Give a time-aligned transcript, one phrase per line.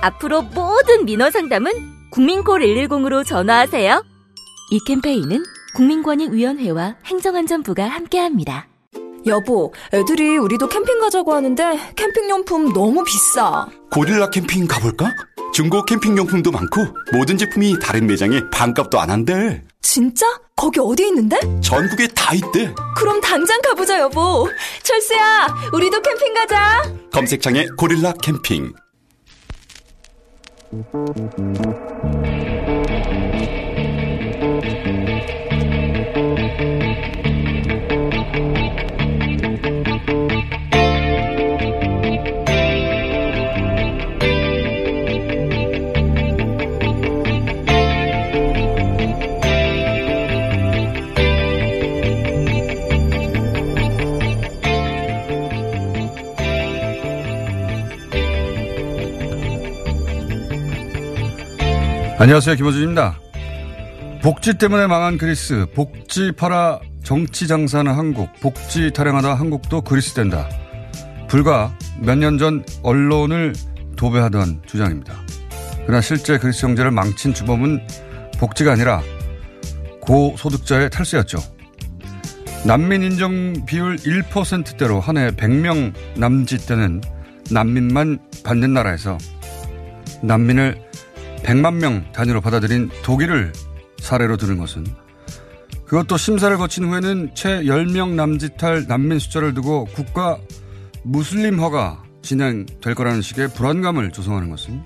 [0.00, 1.72] 앞으로 모든 민원 상담은
[2.10, 4.04] 국민콜 110으로 전화하세요.
[4.70, 5.42] 이 캠페인은
[5.74, 8.66] 국민권익위원회와 행정안전부가 함께합니다.
[9.26, 13.66] 여보, 애들이 우리도 캠핑 가자고 하는데 캠핑용품 너무 비싸.
[13.90, 15.12] 고릴라 캠핑 가볼까?
[15.52, 19.62] 중고 캠핑용품도 많고 모든 제품이 다른 매장에 반값도 안 한대.
[19.82, 20.26] 진짜?
[20.56, 21.38] 거기 어디 있는데?
[21.60, 22.72] 전국에 다 있대.
[22.96, 24.48] 그럼 당장 가보자, 여보.
[24.82, 26.82] 철수야, 우리도 캠핑 가자.
[27.12, 28.72] 검색창에 고릴라 캠핑.
[30.70, 32.37] Música
[62.18, 62.56] 안녕하세요.
[62.56, 63.20] 김호준입니다.
[64.22, 70.48] 복지 때문에 망한 그리스, 복지 팔아 정치 장사는 한국, 복지 타령하다 한국도 그리스 된다.
[71.28, 73.54] 불과 몇 년 전 언론을
[73.96, 75.14] 도배하던 주장입니다.
[75.86, 77.86] 그러나 실제 그리스 경제를 망친 주범은
[78.38, 79.00] 복지가 아니라
[80.00, 81.38] 고소득자의 탈세였죠.
[82.66, 87.00] 난민 인정 비율 1%대로 한 해 100명 남짓 되는
[87.52, 89.16] 난민만 받는 나라에서
[90.22, 90.87] 난민을
[91.42, 93.52] 100만 명 단위로 받아들인 독일을
[93.98, 94.84] 사례로 들은 것은
[95.86, 100.38] 그것도 심사를 거친 후에는 채 10명 남짓할 난민 숫자를 두고 국가
[101.02, 104.84] 무슬림화가 진행될 거라는 식의 불안감을 조성하는 것은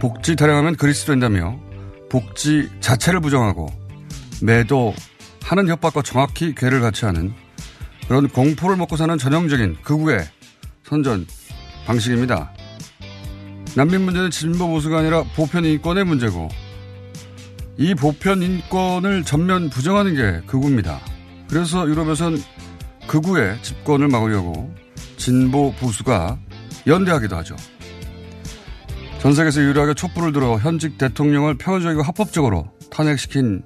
[0.00, 1.60] 복지 타령하면 그리스 된다며
[2.08, 3.68] 복지 자체를 부정하고
[4.40, 4.94] 매도
[5.42, 7.34] 하는 협박과 정확히 괴를 같이 하는
[8.08, 10.20] 그런 공포를 먹고 사는 전형적인 극우의
[10.84, 11.26] 선전
[11.86, 12.52] 방식입니다.
[13.74, 16.48] 난민 문제는 진보 보수가 아니라 보편 인권의 문제고
[17.78, 21.00] 이 보편 인권을 전면 부정하는 게 극우입니다.
[21.48, 22.38] 그래서 유럽에선
[23.06, 24.74] 극우의 집권을 막으려고
[25.16, 26.38] 진보 보수가
[26.86, 27.56] 연대하기도 하죠.
[29.20, 33.62] 전 세계에서 유일하게 촛불을 들어 현직 대통령을 평화적이고 합법적으로 탄핵시킨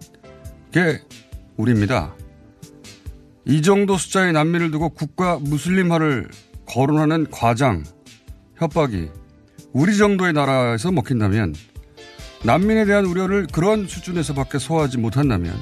[0.71, 1.01] 게
[1.57, 2.15] 우리입니다.
[3.45, 6.29] 이 정도 숫자의 난민을 두고 국가 무슬림화를
[6.67, 7.85] 거론하는 과장,
[8.57, 9.09] 협박이
[9.73, 11.55] 우리 정도의 나라에서 먹힌다면
[12.45, 15.55] 난민에 대한 우려를 그런 수준에서밖에 소화하지 못한다면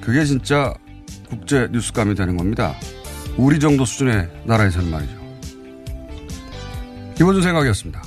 [0.00, 0.72] 그게 진짜
[1.28, 2.74] 국제 뉴스감이 되는 겁니다.
[3.36, 5.24] 우리 정도 수준의 나라에서는 말이죠.
[7.16, 8.02] 기본적 생각이었습니다.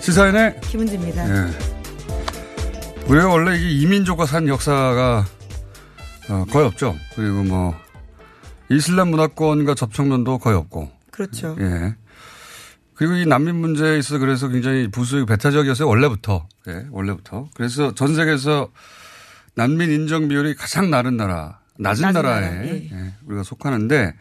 [0.00, 1.28] 시사인의 김은지입니다.
[1.28, 1.69] 예.
[3.10, 5.26] 우리가 원래 이게 이민족과 산 역사가
[6.28, 6.94] 어, 거의 없죠.
[7.16, 7.74] 그리고 뭐
[8.68, 10.92] 이슬람 문화권과 접촉면도 거의 없고.
[11.10, 11.56] 그렇죠.
[11.58, 11.96] 예.
[12.94, 15.88] 그리고 이 난민 문제에 있어서 그래서 굉장히 부수익 배타적이었어요.
[15.88, 16.46] 원래부터.
[16.68, 17.48] 예, 원래부터.
[17.54, 18.68] 그래서 전 세계에서
[19.56, 22.90] 난민 인정 비율이 가장 낮은 나라, 낮은, 낮은 나라에 나라, 예.
[22.92, 24.14] 예, 우리가 속하는데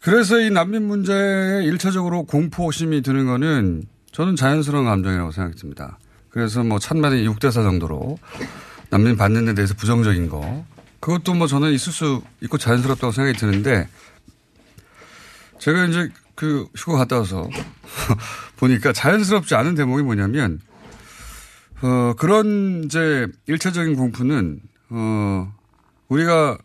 [0.00, 5.98] 그래서 이 난민 문제에 일차적으로 공포심이 드는 거는 저는 자연스러운 감정이라고 생각이 듭니다.
[6.30, 8.18] 그래서 뭐 천만에 6대4 정도로
[8.90, 10.64] 난민 받는 데 대해서 부정적인 거.
[11.00, 13.88] 그것도 뭐 저는 있을 수 있고 자연스럽다고 생각이 드는데
[15.58, 17.48] 제가 이제 그 휴가 갔다 와서
[18.56, 20.60] 보니까 자연스럽지 않은 대목이 뭐냐면
[21.82, 24.60] 어 그런 이제 일차적인 공포는
[24.90, 25.52] 어
[26.08, 26.58] 우리가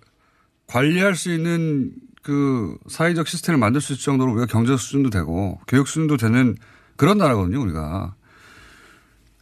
[0.68, 1.92] 관리할 수 있는
[2.22, 6.58] 그 사회적 시스템을 만들 수 있을 정도로 우리가 경제 수준도 되고 교육 수준도 되는
[6.98, 8.16] 그런 나라거든요, 우리가.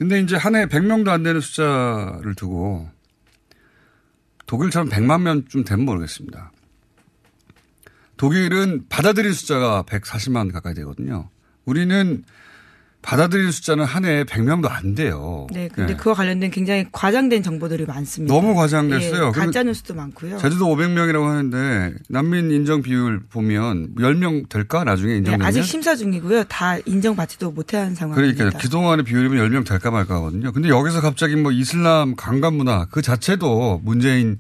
[0.03, 2.89] 근데 이제 한해 100명도 안 되는 숫자를 두고
[4.47, 6.51] 독일처럼 100만 명쯤 되면 모르겠습니다.
[8.17, 11.29] 독일은 받아들일 숫자가 140만 가까이 되거든요.
[11.63, 12.25] 우리는
[13.03, 15.45] 받아들일 숫자는 한 해에 100명도 안 돼요.
[15.51, 15.97] 네, 근데 예.
[15.97, 18.33] 그와 관련된 굉장히 과장된 정보들이 많습니다.
[18.33, 19.27] 너무 과장됐어요.
[19.27, 20.38] 예, 가짜 뉴스도 많고요.
[20.38, 24.85] 제주도 500명이라고 하는데 난민 인정 비율 보면 10명 될까?
[24.85, 25.45] 나중에 네, 인정되면?
[25.45, 26.45] 아직 심사 중이고요.
[26.45, 28.35] 다 인정받지도 못한 상황입니다.
[28.38, 30.53] 그러니까 그동안의 비율이면 10명 될까 말까 하거든요.
[30.53, 34.39] 근데 여기서 갑자기 뭐 이슬람 강간 문화 그 자체도 문재인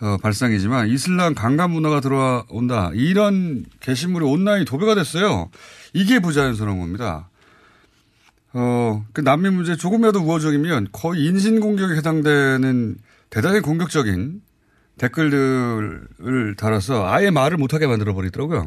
[0.00, 2.90] 어, 발상이지만 이슬람 강간 문화가 들어온다.
[2.92, 5.48] 이런 게시물이 온라인 도배가 됐어요.
[5.94, 7.27] 이게 부자연스러운 겁니다.
[8.52, 12.96] 어, 그 난민 문제 조금이라도 우호적이면 거의 인신공격에 해당되는
[13.30, 14.40] 대단히 공격적인
[14.96, 18.66] 댓글들을 달아서 아예 말을 못하게 만들어 버리더라고요.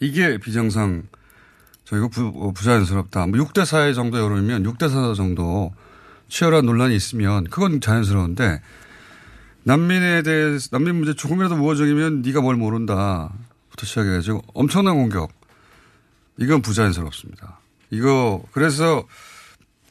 [0.00, 1.04] 이게 비정상
[1.84, 3.26] 저 이거 부, 어, 부자연스럽다.
[3.26, 5.72] 뭐 6대 4의 정도 여론이면 6대 4 정도
[6.28, 8.60] 치열한 논란이 있으면 그건 자연스러운데
[9.64, 15.32] 난민에 대해서 난민 문제 조금이라도 우호적이면 네가 뭘 모른다부터 시작해가지고 엄청난 공격.
[16.38, 17.58] 이건 부자연스럽습니다.
[17.90, 19.04] 이거 그래서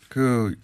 [0.10, 0.56] 그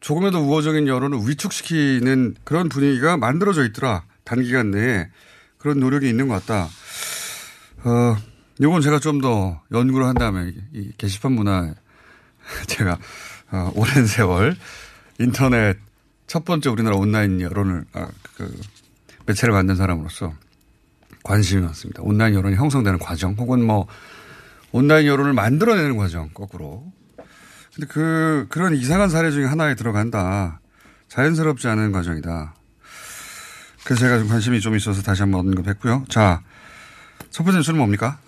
[0.00, 4.04] 조금이라도 우호적인 여론을 위축시키는 그런 분위기가 만들어져 있더라.
[4.24, 5.08] 단기간 내에
[5.58, 6.68] 그런 노력이 있는 것 같다.
[7.84, 8.16] 어,
[8.60, 11.74] 요건 제가 좀 더 연구를 한 다음에 이 게시판 문화
[12.66, 12.98] 제가
[13.52, 14.56] 어, 오랜 세월
[15.18, 15.76] 인터넷
[16.26, 18.58] 첫 번째 우리나라 온라인 여론을 아, 그
[19.26, 20.32] 매체를 만든 사람으로서
[21.22, 22.02] 관심이 많습니다.
[22.02, 23.86] 온라인 여론이 형성되는 과정 혹은 뭐
[24.72, 26.92] 온라인 여론을 만들어내는 과정 거꾸로.
[27.74, 30.60] 근데 그 그런 이상한 사례 중에 하나에 들어간다.
[31.08, 32.54] 자연스럽지 않은 과정이다.
[33.84, 36.04] 그래서 제가 좀 관심이 좀 있어서 다시 한번 언급했고요.
[36.08, 36.42] 자,
[37.30, 38.18] 첫 번째 뉴스는 뭡니까?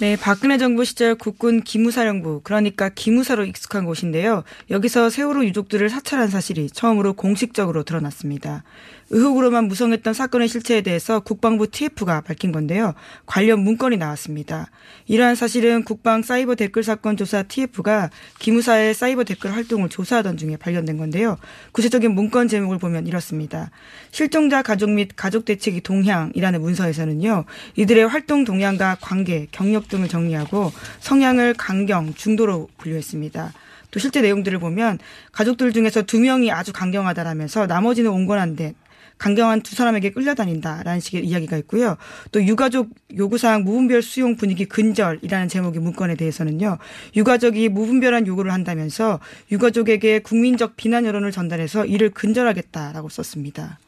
[0.00, 4.42] 네, 박근혜 정부 시절 국군 기무사령부, 그러니까 기무사로 익숙한 곳인데요.
[4.70, 8.64] 여기서 세월호 유족들을 사찰한 사실이 처음으로 공식적으로 드러났습니다.
[9.12, 12.94] 의혹으로만 무성했던 사건의 실체에 대해서 국방부 TF가 밝힌 건데요.
[13.26, 14.70] 관련 문건이 나왔습니다.
[15.06, 20.96] 이러한 사실은 국방 사이버 댓글 사건 조사 TF가 기무사의 사이버 댓글 활동을 조사하던 중에 발견된
[20.96, 21.36] 건데요.
[21.72, 23.70] 구체적인 문건 제목을 보면 이렇습니다.
[24.10, 27.44] 실종자 가족 및 가족 대책이 동향이라는 문서에서는요.
[27.76, 33.52] 이들의 활동 동향과 관계, 경력 등을 정리하고 성향을 강경, 중도로 분류했습니다.
[33.92, 34.98] 또 실제 내용들을 보면
[35.32, 38.74] 가족들 중에서 두 명이 아주 강경하다라면서 나머지는 온건한데
[39.18, 41.96] 강경한 두 사람에게 끌려다닌다라는 식의 이야기가 있고요.
[42.32, 46.78] 또 유가족 요구사항 무분별 수용 분위기 근절이라는 제목의 문건에 대해서는요.
[47.16, 49.20] 유가족이 무분별한 요구를 한다면서
[49.50, 53.78] 유가족에게 국민적 비난 여론을 전달해서 이를 근절하겠다라고 썼습니다.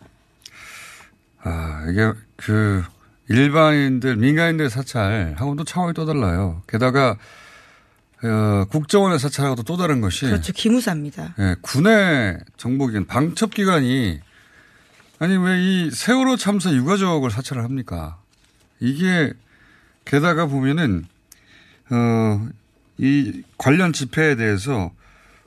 [1.43, 2.83] 아, 이게 그
[3.29, 6.63] 일반인들, 민간인들 사찰하고는 차원이 또 달라요.
[6.67, 7.17] 게다가
[8.23, 10.53] 어, 국정원의 사찰하고도 또 다른 것이 그렇죠.
[10.53, 11.35] 기무사입니다.
[11.39, 14.21] 예, 군의 정보기관, 방첩기관이
[15.25, 18.21] 아니 왜 이 세월호 참사 유가족을 사찰을 합니까?
[18.79, 19.33] 이게
[20.05, 21.07] 게다가 보면은
[21.89, 22.47] 어,
[22.99, 24.93] 이 관련 집회에 대해서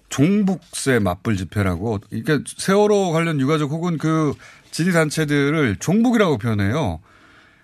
[0.10, 4.34] 종북세 맞불 집회라고 그러니까 세월호 관련 유가족 혹은 그
[4.72, 7.00] 지리 단체들을 종북이라고 표현해요.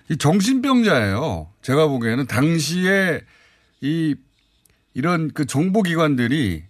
[0.09, 1.49] 이 정신병자예요.
[1.63, 3.21] 제가 보기에는 당시에
[3.81, 4.13] 이
[4.93, 6.63] 이런 그 정보기관들이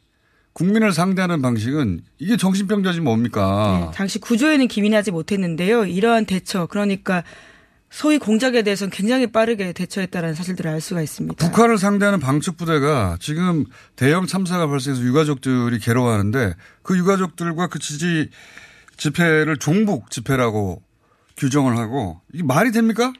[0.53, 3.87] 국민을 상대하는 방식은 이게 정신병자지 뭡니까?
[3.91, 5.85] 네, 당시 구조에는 기민하지 못했는데요.
[5.85, 7.23] 이러한 대처, 그러니까
[7.89, 11.45] 소위 공작에 대해서는 굉장히 빠르게 대처했다는 사실들을 알 수가 있습니다.
[11.47, 18.29] 북한을 상대하는 방첩 부대가 지금 대형 참사가 발생해서 유가족들이 괴로워하는데 그 유가족들과 그 지지
[18.97, 20.81] 집회를 종북 집회라고
[21.37, 23.13] 규정을 하고 이게 말이 됩니까?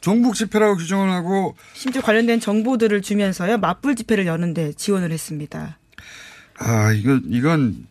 [0.00, 3.58] 종북 집회라고 규정을 하고 심지어 관련된 정보들을 주면서요.
[3.58, 5.78] 맞불 집회를 여는데 지원을 했습니다.
[6.58, 7.86] 아, 이거, 이건,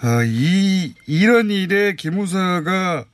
[0.00, 3.04] 아, 이, 이런 일에 기무사가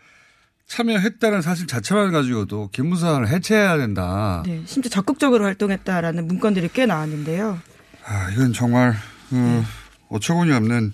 [0.66, 4.42] 참여했다는 사실 자체만 가지고도 기무사를 해체해야 된다.
[4.47, 7.59] 네, 심지어 적극적으로 활동했다라는 문건들이 꽤 나왔는데요.
[8.04, 8.94] 아, 이건 정말,
[9.32, 9.64] 어,
[10.09, 10.92] 어처구니 없는,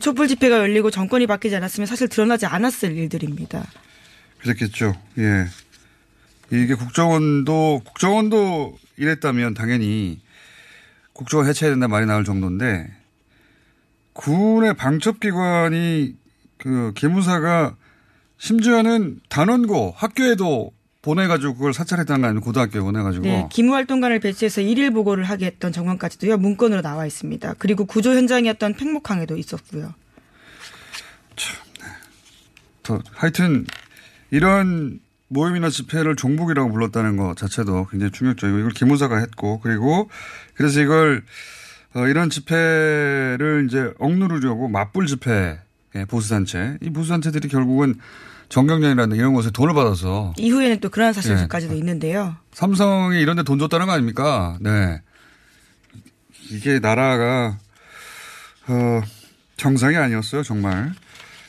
[0.00, 3.64] 촛불 집회가 열리고 정권이 바뀌지 않았으면 사실 드러나지 않았을 일들입니다.
[4.40, 4.94] 그랬겠죠.
[5.18, 5.46] 예.
[6.50, 10.20] 이게 국정원도, 국정원도 이랬다면 당연히
[11.14, 12.92] 국정원 해체해야 된다 말이 나올 정도인데,
[14.12, 16.16] 군의 방첩기관이
[16.58, 17.76] 그 기무사가
[18.38, 23.24] 심지어는 단원고 학교에도 보내가지고 그걸 사찰했다는 거 아니면 고등학교에 보내가지고.
[23.24, 27.54] 네, 기무활동가를 배치해서 일일 보고를 하게 했던 정황까지도요 문건으로 나와 있습니다.
[27.58, 29.94] 그리고 구조 현장이었던 팽목항에도 있었고요.
[32.82, 33.66] 더, 하여튼
[34.30, 40.08] 이런 모임이나 집회를 종북이라고 불렀다는 것 자체도 굉장히 충격적이고 이걸 기무사가 했고 그리고
[40.54, 41.24] 그래서 이걸
[41.94, 45.58] 어, 이런 집회를 이제 억누르려고 맞불 집회
[45.96, 47.94] 예, 보수단체 이 보수단체들이 결국은
[48.48, 51.78] 정경련이라는 이런 곳에 돈을 받아서 이후에는 또 그러한 사실까지도 예.
[51.78, 52.36] 있는데요.
[52.52, 54.58] 삼성이 이런 데 돈 줬다는 거 아닙니까?
[54.60, 55.00] 네.
[56.50, 57.58] 이게 나라가,
[58.68, 59.02] 어,
[59.56, 60.92] 정상이 아니었어요, 정말.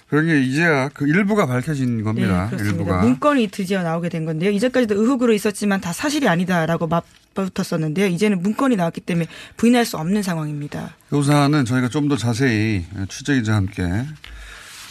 [0.09, 2.49] 그런 게 이제야 그 일부가 밝혀진 겁니다.
[2.51, 2.57] 네.
[2.63, 3.01] 일부가.
[3.01, 4.51] 문건이 드디어 나오게 된 건데요.
[4.51, 8.05] 이제까지도 의혹으로 있었지만 다 사실이 아니다라고 맞붙었었는데요.
[8.07, 10.95] 이제는 문건이 나왔기 때문에 부인할 수 없는 상황입니다.
[11.11, 13.83] 이 사안은 저희가 좀 더 자세히 취재기자와 함께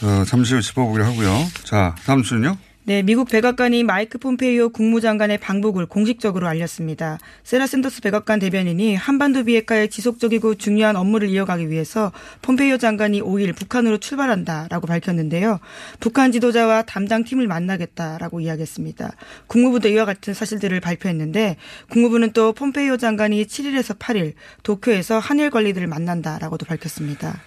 [0.03, 1.33] 어, 잠시 후 짚어보기로 하고요.
[1.63, 2.57] 자, 다음 주는요?
[2.87, 7.17] 네, 미국 백악관이 마이크 폼페이오 국무장관의 방북을 공식적으로 알렸습니다.
[7.41, 12.11] 세라 샌더스 백악관 대변인이 한반도 비핵화의 지속적이고 중요한 업무를 이어가기 위해서
[12.43, 15.59] 폼페이오 장관이 5일 북한으로 출발한다라고 밝혔는데요.
[15.99, 19.13] 북한 지도자와 담당 팀을 만나겠다라고 이야기했습니다.
[19.47, 21.57] 국무부도 이와 같은 사실들을 발표했는데
[21.89, 27.41] 국무부는 또 폼페이오 장관이 7일에서 8일 도쿄에서 한일 관리들을 만난다라고도 밝혔습니다.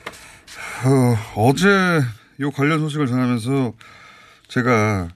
[0.84, 3.74] 어, 제요 관련 소식을 전하면서
[4.48, 5.10] 제가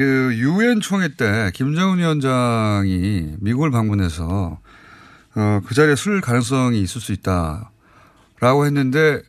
[0.00, 4.58] 그 유엔 총회 때 김정은 위원장이 미국을 방문해서
[5.34, 9.20] 어, 그 자리에 술 가능성이 있을 수 있다라고 했는데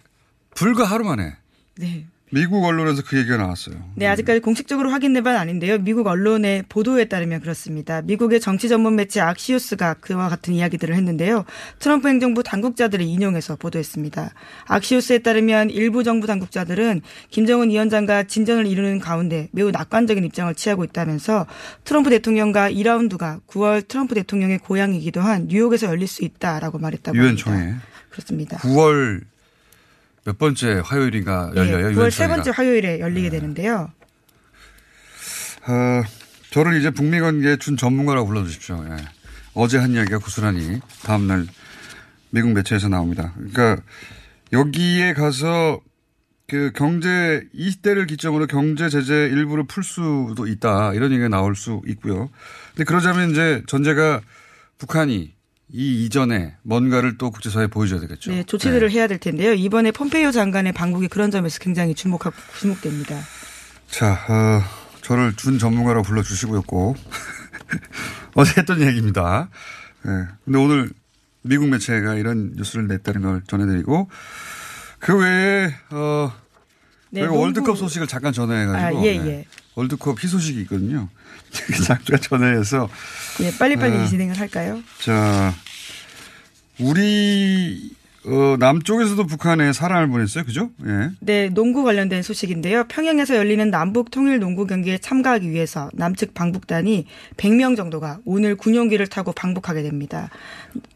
[0.56, 1.36] 불과 하루 만에
[1.76, 2.08] 네.
[2.34, 3.76] 미국 언론에서 그 얘기가 나왔어요.
[3.96, 5.78] 네, 아직까지 공식적으로 확인된 바는 아닌데요.
[5.80, 8.02] 미국 언론의 보도에 따르면 그렇습니다.
[8.02, 11.44] 미국의 정치 전문 매체 악시오스가 그와 같은 이야기들을 했는데요.
[11.80, 14.34] 트럼프 행정부 당국자들을 인용해서 보도했습니다.
[14.66, 21.48] 악시오스에 따르면 일부 정부 당국자들은 김정은 위원장과 진전을 이루는 가운데 매우 낙관적인 입장을 취하고 있다면서
[21.84, 27.44] 트럼프 대통령과 2라운드가 9월 트럼프 대통령의 고향이기도 한 뉴욕에서 열릴 수 있다라고 말했다고 유엔 합니다.
[27.44, 27.76] 총회.
[28.10, 28.58] 그렇습니다.
[28.58, 29.31] 9월
[30.24, 31.90] 몇 번째 화요일인가 열려요?
[31.90, 33.92] 네, 9월 세 번째 화요일에 열리게 되는데요.
[35.68, 36.04] 어,
[36.52, 38.86] 저를 이제 북미 관계에 준 전문가라고 불러주십시오.
[38.90, 38.98] 예.
[39.54, 41.48] 어제 한 이야기가 고스란히 다음날
[42.30, 43.34] 미국 매체에서 나옵니다.
[43.36, 43.82] 그러니까
[44.54, 45.82] 여기에 가서
[46.48, 51.82] 그 경제 이 때를 기점으로 경제 제재 일부를 풀 수도 있다 이런 얘기가 나올 수
[51.88, 52.30] 있고요.
[52.70, 54.22] 근데 그러자면 이제 전제가
[54.78, 55.34] 북한이
[55.74, 58.32] 이 이전에 뭔가를 또 국제사회에 보여줘야 되겠죠.
[58.32, 59.54] 네, 조치들을 해야 될 텐데요.
[59.54, 63.16] 이번에 폼페이오 장관의 방북이 그런 점에서 굉장히 주목하고 주목됩니다.
[63.90, 64.62] 자, 어,
[65.02, 66.98] 저를 준 전문가라고 불러주시고요, 꼭.
[68.36, 69.50] 어제 했던 얘기입니다.
[70.06, 70.10] 예.
[70.44, 70.90] 근데 오늘
[71.44, 74.10] 미국 매체가 이런 뉴스를 냈다는 걸 전해드리고,
[75.00, 76.34] 그 외에, 어,
[77.12, 79.00] 네, 저희가 농구- 월드컵 소식을 잠깐 전해가지고.
[79.00, 79.46] 아, 예, 네.
[79.72, 79.82] 예.
[79.82, 81.10] 월드컵 희소식이 있거든요.
[81.86, 82.90] 잠깐 전해서.
[83.42, 84.06] 예, 빨리빨리 아.
[84.06, 84.82] 진행을 할까요?
[85.00, 85.54] 자,
[86.80, 87.92] 우리,
[88.26, 90.44] 어, 남쪽에서도 북한에 사람을 보냈어요.
[90.44, 90.70] 그죠?
[90.86, 91.10] 예.
[91.20, 92.84] 네, 농구 관련된 소식인데요.
[92.88, 99.32] 평양에서 열리는 남북 통일 농구 경기에 참가하기 위해서 남측 방북단이 100명 정도가 오늘 군용기를 타고
[99.32, 100.30] 방북하게 됩니다.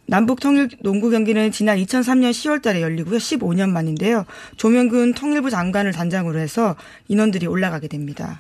[0.05, 3.17] 남북 통일 농구 경기는 지난 2003년 10월 달에 열리고요.
[3.17, 4.25] 15년 만인데요.
[4.57, 6.75] 조명근 통일부 장관을 단장으로 해서
[7.07, 8.39] 인원들이 올라가게 됩니다.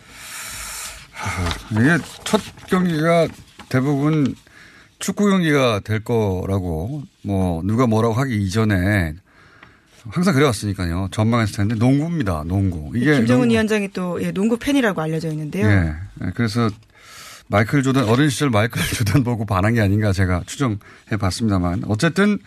[1.71, 3.27] 이게 첫 경기가
[3.69, 4.35] 대부분
[4.99, 9.15] 축구 경기가 될 거라고 뭐 누가 뭐라고 하기 이전에
[10.09, 11.07] 항상 그래왔으니까요.
[11.11, 12.43] 전망했을 텐데 농구입니다.
[12.45, 12.91] 농구.
[12.95, 15.67] 이게 김정은 농구- 위원장이 또 예, 농구 팬이라고 알려져 있는데요.
[15.67, 15.93] 예.
[16.25, 16.69] 예, 그래서
[17.47, 20.77] 마이클 조던 어린 시절 마이클 조던 보고 반한 게 아닌가 제가 추정해
[21.19, 22.37] 봤습니다만 어쨌든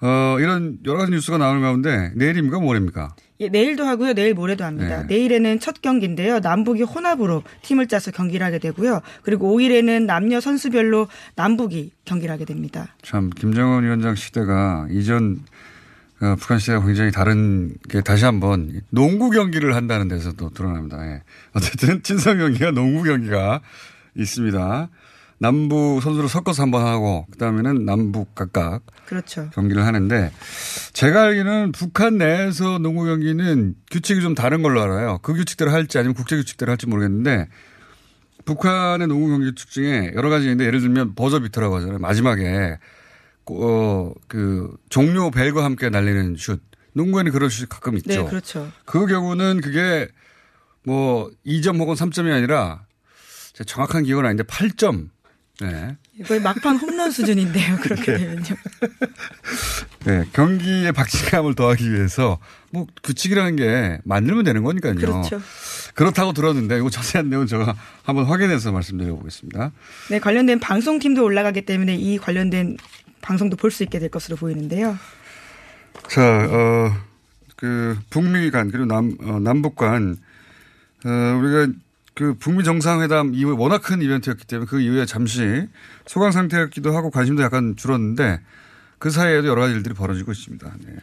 [0.00, 3.14] 어 이런 여러 가지 뉴스가 나오는 가운데 내일입니까 모레입니까?
[3.40, 4.12] 예, 내일도 하고요.
[4.12, 5.00] 내일 모레도 합니다.
[5.00, 5.16] 네.
[5.16, 6.40] 내일에는 첫 경기인데요.
[6.40, 9.00] 남북이 혼합으로 팀을 짜서 경기를 하게 되고요.
[9.22, 12.94] 그리고 5일에는 남녀 선수별로 남북이 경기를 하게 됩니다.
[13.02, 15.40] 참 김정은 위원장 시대가 이전
[16.20, 21.02] 어, 북한 시대가 굉장히 다른 게 다시 한번 농구 경기를 한다는 데서도 드러납니다.
[21.06, 21.22] 예.
[21.54, 23.62] 어쨌든 친선 경기가 농구 경기가
[24.14, 24.88] 있습니다.
[25.40, 29.48] 남부 선수를 섞어서 한번 하고 그다음에는 남북 각각 그렇죠.
[29.54, 30.30] 경기를 하는데
[30.92, 35.18] 제가 알기로는 북한 내에서 농구 경기는 규칙이 좀 다른 걸로 알아요.
[35.22, 37.48] 그 규칙대로 할지 아니면 국제 규칙대로 할지 모르겠는데
[38.44, 41.98] 북한의 농구 경기 규칙 중에 여러 가지 있는데 예를 들면 버저비터라고 하잖아요.
[42.00, 42.78] 마지막에
[43.46, 46.60] 어, 그 종료 벨과 함께 날리는 슛.
[46.92, 48.24] 농구에는 그런 슛이 가끔 있죠.
[48.24, 48.70] 네, 그렇죠.
[48.84, 50.08] 그 경우는 그게
[50.84, 52.84] 뭐 2점 혹은 3점이 아니라
[53.64, 55.08] 정확한 기억은 아닌데 8점.
[55.60, 55.96] 네.
[56.26, 57.76] 거의 막판 홈런 수준인데요.
[57.82, 58.56] 그렇게 되면요.
[60.04, 62.38] 네, 경기의 박진감을 더하기 위해서
[62.70, 64.94] 뭐 규칙이라는 게 만들면 되는 거니까요.
[64.94, 65.40] 그렇죠.
[65.94, 69.72] 그렇다고 들었는데 이거 자세한 내용은 제가 한번 확인해서 말씀드려 보겠습니다.
[70.10, 72.76] 네, 관련된 방송팀도 올라가기 때문에 이 관련된
[73.20, 74.96] 방송도 볼 수 있게 될 것으로 보이는데요.
[76.08, 76.96] 자, 어,
[77.56, 80.16] 그 북미 간 그리고 남 어, 남북 간
[81.04, 81.72] 어, 우리가
[82.20, 85.66] 그 북미 정상회담 이후에 워낙 큰 이벤트였기 때문에 그 이후에 잠시
[86.04, 88.40] 소강 상태였기도 하고 관심도 약간 줄었는데
[88.98, 90.70] 그 사이에도 여러 가지 일들이 벌어지고 있습니다.
[90.86, 90.96] 네.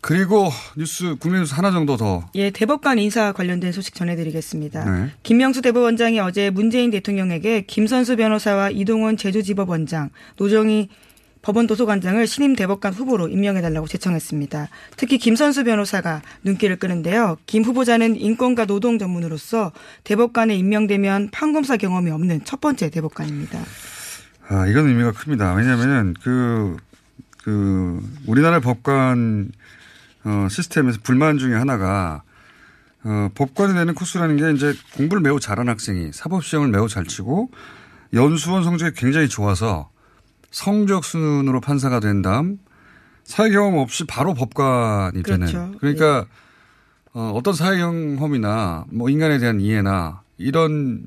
[0.00, 2.30] 그리고 뉴스, 국내 뉴스 하나 정도 더.
[2.34, 4.90] 예, 대법관 인사 관련된 소식 전해드리겠습니다.
[4.90, 5.10] 네.
[5.22, 10.08] 김명수 대법원장이 어제 문재인 대통령에게 김선수 변호사와 이동원 제주지법원장,
[10.38, 10.88] 노정희
[11.48, 14.68] 법원 도서관장을 신임 대법관 후보로 임명해달라고 제청했습니다.
[14.98, 17.38] 특히 김선수 변호사가 눈길을 끄는데요.
[17.46, 19.72] 김 후보자는 인권과 노동 전문으로서
[20.04, 23.60] 대법관에 임명되면 판검사 경험이 없는 첫 번째 대법관입니다.
[24.48, 25.54] 아, 이건 의미가 큽니다.
[25.54, 26.76] 왜냐하면 그,
[27.42, 29.50] 그, 우리나라 법관,
[30.24, 32.20] 어, 시스템에서 불만 중에 하나가,
[33.04, 37.50] 어, 법관이 되는 코스라는 게 이제 공부를 매우 잘한 학생이 사법시험을 매우 잘 치고
[38.12, 39.88] 연수원 성적이 굉장히 좋아서
[40.50, 42.58] 성적 순으로 판사가 된 다음
[43.24, 45.46] 사회 경험 없이 바로 법관이 되는.
[45.46, 45.72] 그렇죠.
[45.80, 46.26] 그러니까
[47.12, 51.06] 어, 어떤 사회 경험이나 뭐 인간에 대한 이해나 이런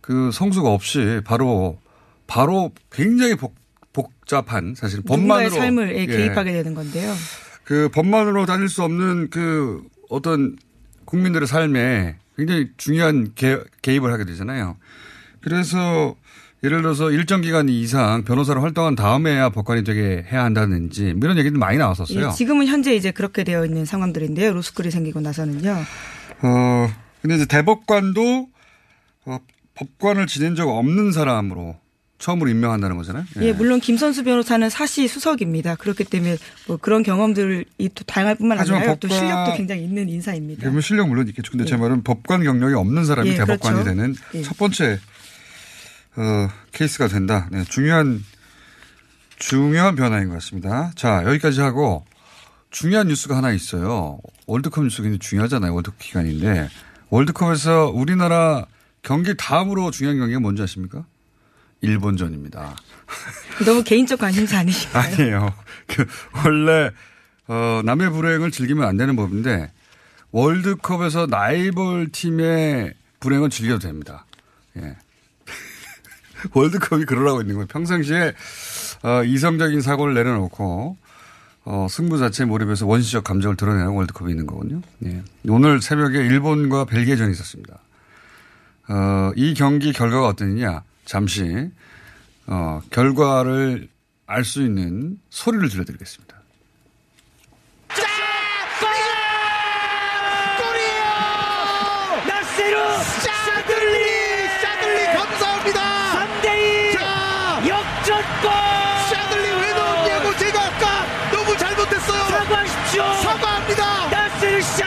[0.00, 1.78] 그 성수가 없이 바로
[2.26, 3.54] 바로 굉장히 복,
[3.92, 6.06] 복잡한 사실 법만으로 삶을 예, 예.
[6.06, 7.14] 개입하게 되는 건데요.
[7.62, 10.56] 그 법만으로 다닐 수 없는 그 어떤
[11.04, 14.76] 국민들의 삶에 굉장히 중요한 개, 개입을 하게 되잖아요.
[15.40, 16.16] 그래서
[16.64, 21.58] 예를 들어서 일정 기간 이상 변호사로 활동한 다음에야 법관이 되게 해야 한다든지 뭐 이런 얘기도
[21.58, 22.28] 많이 나왔었어요.
[22.28, 24.54] 예, 지금은 현재 이제 그렇게 되어 있는 상황들인데요.
[24.54, 25.76] 로스쿨이 생기고 나서는요.
[26.42, 26.90] 어,
[27.20, 28.48] 근데 이제 대법관도
[29.26, 29.38] 어,
[29.74, 31.76] 법관을 지낸 적 없는 사람으로
[32.16, 33.24] 처음으로 임명한다는 거잖아요.
[33.42, 35.74] 예, 물론 김선수 변호사는 사시 수석입니다.
[35.74, 40.60] 그렇기 때문에 뭐 그런 경험들이 또 다양할 뿐만 아니라 또 실력도 굉장히 있는 인사입니다.
[40.60, 41.50] 그러면 실력 물론 있겠죠.
[41.50, 43.84] 근데 제 말은 법관 경력이 없는 사람이 예, 대법관이 그렇죠.
[43.84, 44.40] 되는 예.
[44.42, 44.98] 첫 번째
[46.16, 47.48] 어, 케이스가 된다.
[47.50, 48.24] 네, 중요한
[49.38, 50.92] 중요한 변화인 것 같습니다.
[50.94, 52.04] 자 여기까지 하고
[52.70, 54.18] 중요한 뉴스가 하나 있어요.
[54.46, 55.74] 월드컵 뉴스가 굉장히 중요하잖아요.
[55.74, 56.68] 월드컵 기간인데
[57.10, 58.66] 월드컵에서 우리나라
[59.02, 61.04] 경기 다음으로 중요한 경기가 뭔지 아십니까?
[61.80, 62.76] 일본전입니다.
[63.64, 65.04] 너무 개인적 관심사 아니신가요?
[65.04, 65.54] 아니에요.
[65.86, 66.06] 그
[66.44, 66.90] 원래
[67.46, 69.70] 어, 남의 불행을 즐기면 안 되는 법인데
[70.30, 74.26] 월드컵에서 라이벌 팀의 불행은 즐겨도 됩니다.
[74.76, 74.96] 예.
[76.52, 77.66] 월드컵이 그러라고 있는 거예요.
[77.66, 78.34] 평상시에
[79.02, 80.96] 어, 이성적인 사고를 내려놓고
[81.66, 84.82] 어, 승부 자체에 몰입해서 원시적 감정을 드러내는 월드컵이 있는 거거든요.
[85.06, 85.22] 예.
[85.48, 87.78] 오늘 새벽에 일본과 벨기에전이 있었습니다.
[88.88, 91.70] 어, 이 경기 결과가 어떠느냐 잠시
[92.46, 93.88] 어, 결과를
[94.26, 96.33] 알 수 있는 소리를 들려드리겠습니다.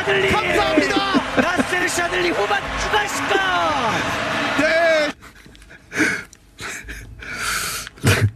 [0.08, 0.96] 샤들리 감사합니다
[1.42, 3.92] 나세루 샤들리 후반 추가시까
[4.58, 5.12] 네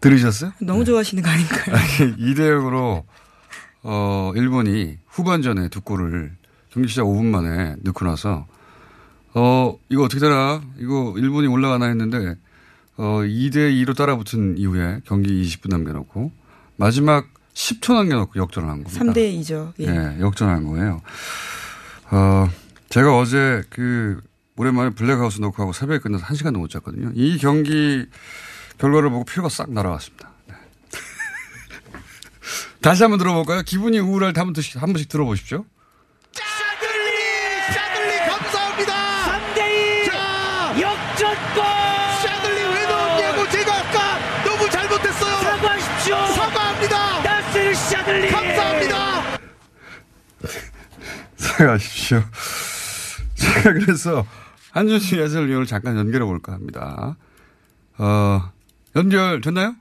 [0.00, 0.52] 들으셨어요?
[0.60, 1.74] 너무 좋아하시는 거 아닌가요?
[2.16, 3.02] 2대 0으로
[3.82, 6.36] 어, 일본이 후반전에 두 골을
[6.70, 8.46] 경기 시작 5분 만에 넣고 나서
[9.34, 10.62] 어, 이거 어떻게 되나?
[10.78, 12.36] 이거 일본이 올라가나 했는데
[12.98, 16.30] 어, 2대 2로 따라붙은 이후에 경기 20분 남겨놓고
[16.76, 19.02] 마지막 10초 남겨놓고 역전을 한 겁니다.
[19.04, 19.72] 3대 2죠.
[19.80, 19.86] 예.
[19.86, 21.00] 예, 역전한 거예요.
[22.10, 22.48] 어,
[22.90, 24.20] 제가 어제 그
[24.56, 27.12] 오랜만에 블랙하우스 녹화하고 새벽에 끝나서 1시간도 못 잤거든요.
[27.14, 28.04] 이 경기
[28.78, 30.30] 결과를 보고 피로가 싹 날아갔습니다.
[30.48, 30.54] 네.
[32.82, 33.62] 다시 한번 들어볼까요?
[33.62, 35.64] 기분이 우울할 때 한 번씩, 한 번씩 들어보십시오.
[51.56, 52.20] 사과하십시오.
[53.34, 54.26] 제가 그래서
[54.72, 57.16] 한준수 해설위원을 잠깐 연결해 볼까 합니다.
[57.98, 58.52] 어,
[58.94, 59.74] 연결 됐나요?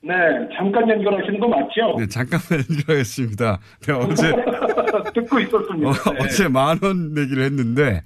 [0.00, 0.14] 네,
[0.56, 1.96] 잠깐 연결하시는 거 맞죠?
[1.98, 3.58] 네, 잠깐만 연결하겠습니다.
[3.82, 4.32] 네, 어제,
[5.14, 5.88] 듣고 있었습니다.
[5.90, 6.18] 어, 네.
[6.20, 8.02] 어제 만 원 내기를 했는데,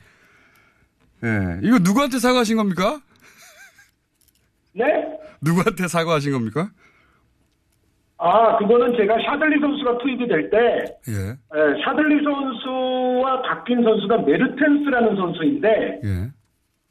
[1.23, 3.01] 예, 이거 누구한테 사과하신 겁니까?
[4.75, 4.85] 네?
[5.43, 6.71] 누구한테 사과하신 겁니까?
[8.25, 15.17] 아, 그거는 제가 샤들리 선수가 투입이 될 때, 예, 에, 샤들리 선수와 바뀐 선수가 메르텐스라는
[15.17, 16.31] 선수인데, 예.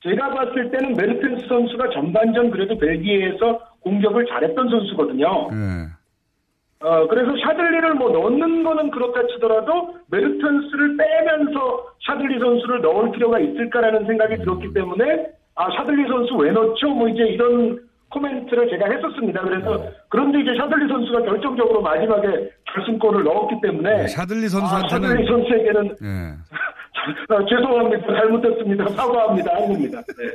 [0.04, 5.50] 제가 봤을 때는 메르텐스 선수가 전반전 그래도 벨기에에서 공격을 잘했던 선수거든요.
[5.54, 6.86] 예.
[6.86, 14.06] 어, 그래서 샤들리를 뭐 넣는 거는 그렇다 치더라도 메르텐스를 빼면서 샤들리 선수를 넣을 필요가 있을까라는
[14.06, 16.90] 생각이 들었기 때문에 아, 샤들리 선수 왜 넣죠?
[16.90, 17.80] 뭐 이제 이런
[18.12, 19.42] 코멘트를 제가 했었습니다.
[19.42, 25.96] 그래서 그런데 이제 샤들리 선수가 결정적으로 마지막에 결승골을 넣었기 때문에 샤들리 아, 선수한테는 샤들리 선수에게는
[26.04, 26.08] 예.
[27.34, 28.08] 아, 죄송합니다.
[28.08, 28.90] 잘못했습니다.
[28.90, 29.56] 사과합니다.
[29.56, 30.02] 한 겁니다.
[30.18, 30.30] 네.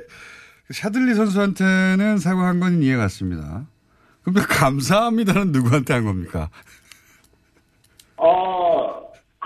[0.71, 3.67] 샤들리 선수한테는 사과한 건 이해 갔습니다.
[4.23, 6.49] 근데 감사합니다는 누구한테 한 겁니까?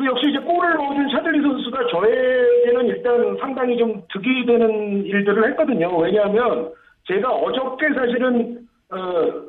[0.01, 5.95] 그 역시 이제 골을 넣어준 샤들리 선수가 저에게는 일단 상당히 좀 득이 되는 일들을 했거든요.
[5.99, 6.73] 왜냐하면
[7.11, 8.97] 제가 어저께 사실은 어,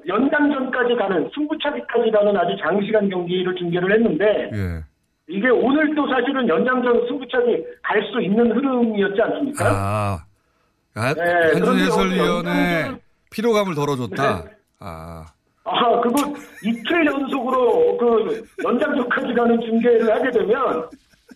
[0.08, 4.84] 연장전까지 가는 승부차기까지 가는 아주 장시간 경기를 중계를 했는데 예.
[5.28, 9.66] 이게 오늘 또 사실은 연장전 승부차기 갈 수 있는 흐름이었지 않습니까?
[9.66, 10.20] 아,
[10.96, 11.22] 아 네,
[11.54, 13.00] 한준 해설위원의 연장전-
[13.32, 14.44] 피로감을 덜어줬다.
[14.44, 14.52] 네.
[14.80, 15.26] 아,
[15.64, 20.88] 아, 그거 이틀 연속으로 그 연장전까지 가는 중계를 하게 되면,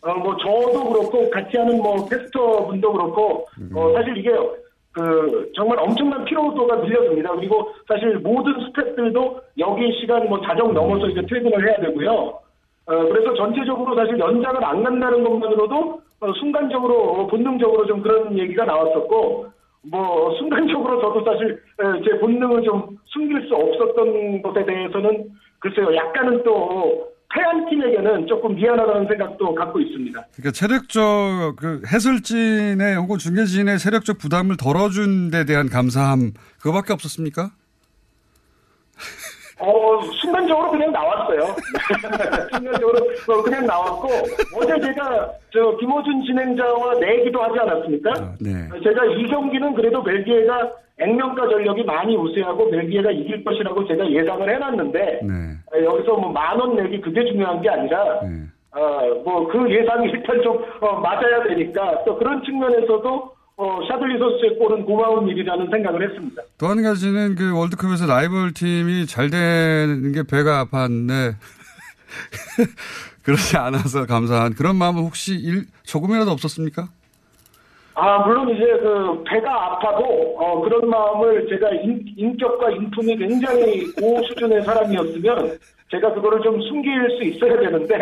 [0.01, 4.29] 어, 뭐 저도 그렇고 같이 하는 뭐 캐스터 분도 그렇고, 어, 사실 이게
[4.95, 7.35] 그 정말 엄청난 피로도가 밀려듭니다.
[7.35, 12.11] 그리고 사실 모든 스태프들도 여기 시간 뭐 자정 넘어서 이제 퇴근을 해야 되고요.
[12.11, 12.39] 어,
[12.85, 19.47] 그래서 전체적으로 사실 연장을 안 간다는 것만으로도 어, 순간적으로 어, 본능적으로 좀 그런 얘기가 나왔었고
[19.91, 25.25] 뭐 순간적으로 저도 사실 에, 제 본능을 좀 숨길 수 없었던 것에 대해서는
[25.59, 30.25] 글쎄요 약간은 또 패한 팀에게는 조금 미안하다는 생각도 갖고 있습니다.
[30.35, 37.51] 그러니까 체력적 그 해설진의 혹은 중계진의 체력적 부담을 덜어준 데 대한 감사함 그거밖에 없었습니까?
[39.59, 41.39] 어, 순간적으로 그냥 나왔어요.
[42.53, 42.97] 순간적으로
[43.29, 44.07] 어, 그냥 나왔고,
[44.57, 48.11] 어제 제가 저 김호준 진행자와 내기도 하지 않았습니까?
[48.41, 48.51] 네.
[48.83, 55.19] 제가 이 경기는 그래도 벨기에가 액면가 전력이 많이 우세하고 벨기에가 이길 것이라고 제가 예상을 해놨는데,
[55.23, 55.33] 네.
[55.73, 58.19] 어, 여기서 뭐 만 원 내기 그게 중요한 게 아니라,
[58.75, 64.57] 어, 뭐 그 예상이 일단 좀 어, 맞아야 되니까, 또 그런 측면에서도 어, 샤들리 선수의
[64.57, 66.41] 골은 고마운 일이라는 생각을 했습니다.
[66.57, 71.35] 또 한 가지는 그 월드컵에서 라이벌 팀이 잘 되는 게 배가 아팠는데
[73.23, 76.87] 그렇지 않아서 감사한 그런 마음은 혹시 일, 조금이라도 없었습니까?
[77.97, 80.03] 아, 물론 이제 그 배가 아파도
[80.37, 85.57] 어, 그런 마음을 제가 인, 격과 인품이 굉장히 고 수준의 사람이었으면
[85.91, 87.97] 제가 그거를 좀 숨길 수 있어야 되는데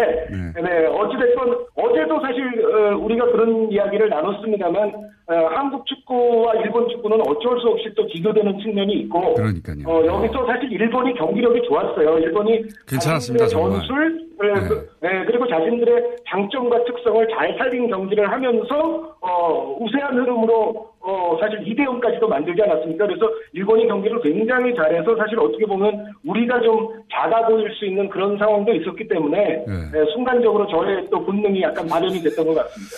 [0.55, 4.93] 네, 어찌됐건 어제도 사실 어, 우리가 그런 이야기를 나눴습니다만
[5.25, 9.77] 어, 한국 축구와 일본 축구는 어쩔 수 없이 또 비교되는 측면이 있고 그러니까요.
[9.87, 12.19] 어, 여기서 사실 일본이 경기력이 좋았어요.
[12.19, 13.47] 일본이 괜찮았습니다.
[13.47, 20.91] 전술 네, 그- 네, 그리고 자신들의 장점과 특성을 잘 살린 경기를 하면서 어, 우세한 흐름으로
[20.99, 23.07] 어, 사실 2대 0까지도 만들지 않았습니까?
[23.07, 28.37] 그래서 일본이 경기를 굉장히 잘해서 사실 어떻게 보면 우리가 좀 작아 보일 수 있는 그런
[28.37, 32.95] 상황도 있었기 때문에 네, 순간적으로 저의 또 본능이 약간 발현이 됐던 것 같습니다.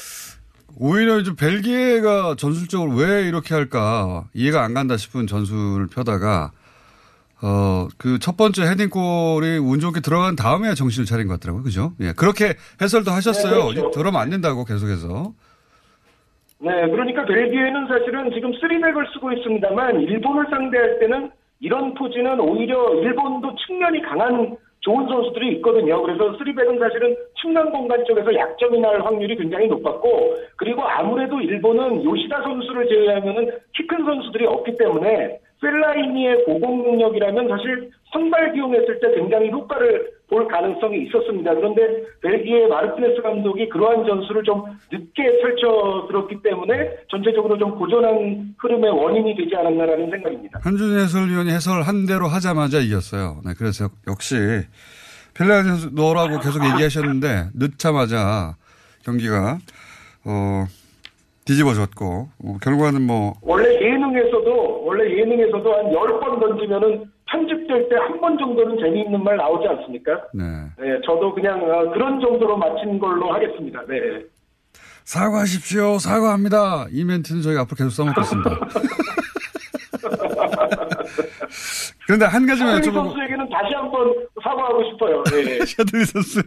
[0.77, 6.51] 오히려 이제 벨기에가 전술적으로 왜 이렇게 할까 이해가 안 간다 싶은 전술을 펴다가
[7.41, 11.63] 어 그 첫 번째 헤딩골이 운 좋게 들어간 다음에 정신을 차린 것 같더라고요.
[11.63, 11.93] 그죠?
[11.99, 12.13] 예.
[12.13, 13.69] 그렇게 해설도 하셨어요.
[13.69, 13.91] 네, 그렇죠.
[13.91, 15.33] 들어면 안 된다고 계속해서.
[16.59, 23.55] 네, 그러니까 벨기에는 사실은 지금 3백을 쓰고 있습니다만 일본을 상대할 때는 이런 포지는 오히려 일본도
[23.67, 25.99] 측면이 강한 좋은 선수들이 있거든요.
[26.03, 32.43] 그래서 3백은 사실은 측면 공간 쪽에서 약점이 날 확률이 굉장히 높았고 그리고 아무래도 일본은 요시다
[32.43, 39.49] 선수를 제외하면은 키 큰 선수들이 없기 때문에 펠라이니의 고공 능력이라면 사실 선발 기용했을 때 굉장히
[39.49, 41.53] 효과를 볼 가능성이 있었습니다.
[41.53, 41.81] 그런데
[42.21, 49.55] 벨기에 마르티네스 감독이 그러한 전술을 좀 늦게 펼쳐들었기 때문에 전체적으로 좀 고전한 흐름의 원인이 되지
[49.55, 50.59] 않았나라는 생각입니다.
[50.63, 53.41] 한준 해설위원이 해설한 대로 하자마자 이겼어요.
[53.45, 54.35] 네, 그래서 역시
[55.35, 58.55] 펠라니 선수 너라고 계속 얘기하셨는데 늦자마자
[59.03, 59.59] 경기가
[60.25, 60.65] 어
[61.45, 68.37] 뒤집어졌고 어, 결과는 뭐 원래 예능에서도 원래 예능에서도 한 10번 던지면은 편집될 때 한 번
[68.37, 70.13] 정도는 재미있는 말 나오지 않습니까?
[70.33, 70.43] 네.
[70.79, 73.81] 네, 저도 그냥 어, 그런 정도로 마친 걸로 하겠습니다.
[73.87, 74.23] 네.
[75.03, 75.99] 사과하십시오.
[75.99, 76.87] 사과합니다.
[76.91, 78.49] 이 멘트는 저희가 앞으로 계속 써먹겠습니다.
[82.07, 85.23] 그런데 한 가지만 여쭤보고 선수에게는 다시 한 번 사과하고 싶어요.
[85.31, 85.59] 네.
[85.65, 86.41] 샤들리 선수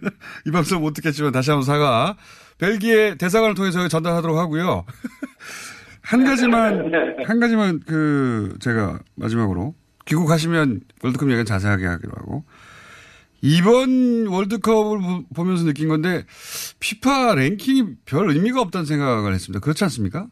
[0.47, 2.17] 이 방송 못 듣겠지만 다시 한 번 사과.
[2.59, 4.85] 벨기에 대사관을 통해서 전달하도록 하고요.
[6.03, 6.93] 한 가지만
[7.27, 9.75] 한 가지만 그 제가 마지막으로
[10.09, 12.45] 귀국하시면 월드컵 얘기는 자세하게 하기로 하고
[13.43, 16.23] 이번 월드컵을 보- 보면서 느낀 건데
[16.81, 19.61] 피파 랭킹이 별 의미가 없다는 생각을 했습니다.
[19.63, 20.27] 그렇지 않습니까?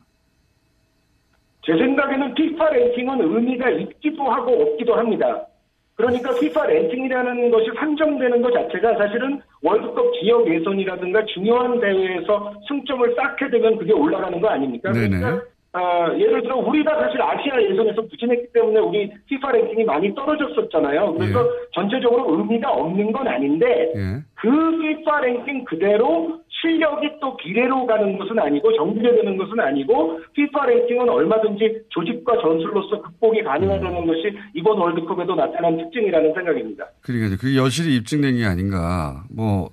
[1.65, 5.47] 제 생각에는 피파 랭킹은 의미가 있기도 하고 없기도 합니다.
[5.95, 13.51] 그러니까 피파 랭킹이라는 것이 산정되는 것 자체가 사실은 월드컵 지역 예선이라든가 중요한 대회에서 승점을 쌓게
[13.51, 14.93] 되면 그게 올라가는 거 아닙니까?
[14.93, 15.09] 네네.
[15.19, 15.45] 그러니까
[15.77, 21.15] 어, 예를 들어 우리가 사실 아시아 예선에서 부진했기 때문에 우리 피파 랭킹이 많이 떨어졌었잖아요.
[21.15, 24.23] 그래서 전체적으로 의미가 없는 건 아닌데 예.
[24.35, 31.09] 그 피파 랭킹 그대로 실력이 또 비례로 가는 것은 아니고 정비례되는 것은 아니고 피파 랭킹은
[31.11, 36.87] 얼마든지 조직과 전술로서 극복이 가능하다는 것이 이번 월드컵에도 나타난 특징이라는 생각입니다.
[37.03, 39.25] 그러니까 그게 여실히 입증된 게 아닌가.
[39.31, 39.69] 뭐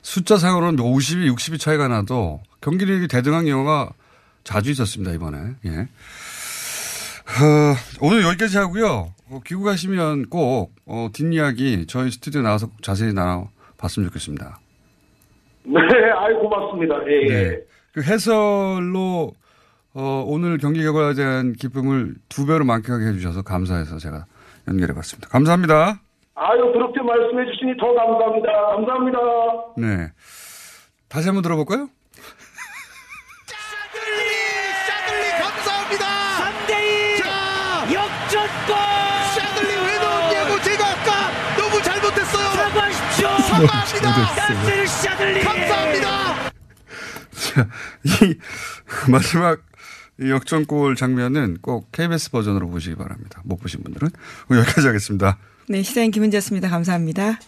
[0.00, 3.90] 숫자상으로는 50이 60이 차이가 나도 경기력이 대등한 경우가
[4.44, 5.38] 자주 있었습니다, 이번에.
[5.64, 5.88] 예.
[7.24, 9.14] 어, 오늘 여기까지 하고요.
[9.30, 14.60] 어, 귀국하시면 꼭, 어, 뒷이야기 저희 스튜디오 나와서 자세히 나눠봤으면 좋겠습니다.
[15.64, 15.80] 네,
[16.18, 16.94] 아이 고맙습니다.
[17.08, 17.28] 예, 예.
[17.28, 17.60] 네.
[17.92, 19.32] 그 해설로,
[19.94, 24.26] 어, 오늘 경기 결과에 대한 기쁨을 두 배로 만끽하게 해주셔서 감사해서 제가
[24.68, 25.28] 연결해 봤습니다.
[25.28, 26.00] 감사합니다.
[26.34, 28.52] 아유, 그렇게 말씀해 주시니 더 감사합니다.
[28.52, 29.18] 감사합니다.
[29.78, 30.12] 네.
[31.08, 31.88] 다시 한번 들어볼까요?
[38.44, 38.76] 역전골
[39.34, 42.50] 샤들리 왜 넣었냐고 제가 아까 너무 잘못했어요.
[42.52, 43.28] 사과하십시오.
[43.38, 44.10] 사과합니다.
[44.10, 46.34] 나스르 샤들리 감사합니다.
[47.32, 47.68] 자,
[48.04, 48.38] 이
[49.10, 49.60] 마지막
[50.20, 53.40] 이 역전골 장면은 꼭 KBS 버전으로 보시기 바랍니다.
[53.44, 54.10] 못 보신 분들은.
[54.50, 55.38] 여기까지 하겠습니다.
[55.68, 56.68] 네, 시사인 김은지였습니다.
[56.68, 57.38] 감사합니다.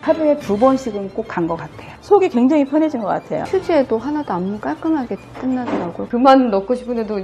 [0.00, 1.92] 하루에 두 번씩은 꼭 간 것 같아요.
[2.00, 3.42] 속이 굉장히 편해진 것 같아요.
[3.42, 6.06] 휴지에도 하나도 안 깔끔하게 끝나더라고요.
[6.08, 7.18] 그만 넣고 싶은데도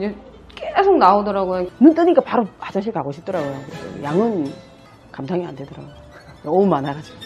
[0.55, 1.67] 계속 나오더라고요.
[1.79, 3.61] 눈 뜨니까 바로 화장실 가고 싶더라고요.
[4.03, 4.53] 양은
[5.11, 5.93] 감당이 안 되더라고요.
[6.43, 7.17] 너무 많아가지고.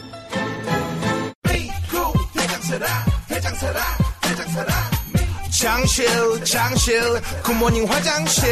[5.58, 6.06] 장실
[6.44, 7.00] 장실
[7.42, 8.50] 굿모닝 화장실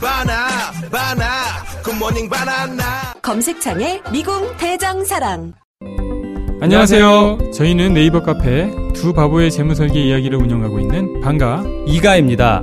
[0.00, 0.48] 바나
[0.90, 1.24] 바나
[1.82, 5.54] 굿모닝 바나나 검색창에 미궁 대장사랑.
[6.60, 7.52] 안녕하세요.
[7.52, 12.62] 저희는 네이버 카페 두 바보의 재무설계 이야기를 운영하고 있는 방가 이가입니다.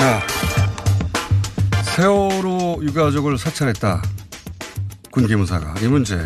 [0.00, 0.22] 자,
[1.82, 4.02] 세월호 유가족을 사찰했다.
[5.10, 5.74] 군기무사가.
[5.82, 6.16] 이 문제.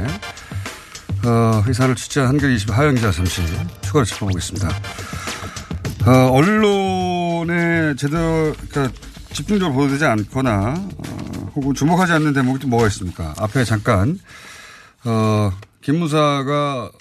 [1.27, 3.43] 어, 회사를 취재한 한겨레20 하영 기자 잠시
[3.81, 4.69] 추가로 짚어보겠습니다.
[6.07, 8.97] 어, 언론에 제대로, 그러니까
[9.33, 13.35] 집중적으로 보도되지 않거나, 어, 혹은 주목하지 않는 대목이 또 뭐가 있습니까?
[13.39, 14.21] 앞에 잠깐,
[15.05, 16.93] 어, 김무사가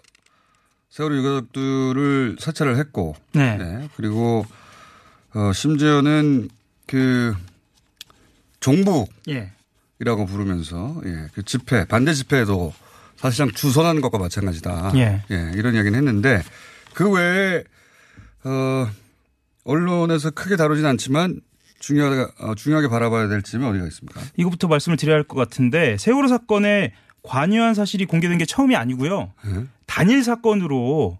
[0.89, 3.87] 세월호 유가족들을 사찰을 했고, 네.
[3.95, 4.43] 그리고,
[5.35, 6.49] 어, 심지어는
[6.97, 7.35] 그,
[8.59, 9.09] 종북.
[9.27, 9.49] 예.
[9.99, 12.71] 이라고 부르면서, 예, 그 집회, 반대 집회에도
[13.15, 14.91] 사실상 주선하는 것과 마찬가지다.
[14.97, 15.23] 예.
[15.55, 16.43] 이런 이야기는 했는데,
[16.93, 17.63] 그 외에,
[18.43, 18.87] 어,
[19.63, 21.41] 언론에서 크게 다루진 않지만,
[21.79, 24.21] 중요하게, 어, 중요하게 바라봐야 될 점이 어디가 있습니까?
[24.37, 29.33] 이것부터 말씀을 드려야 할 것 같은데 세월호 사건에 관여한 사실이 공개된 게 처음이 아니고요.
[29.45, 29.63] 네.
[29.87, 31.17] 단일 사건으로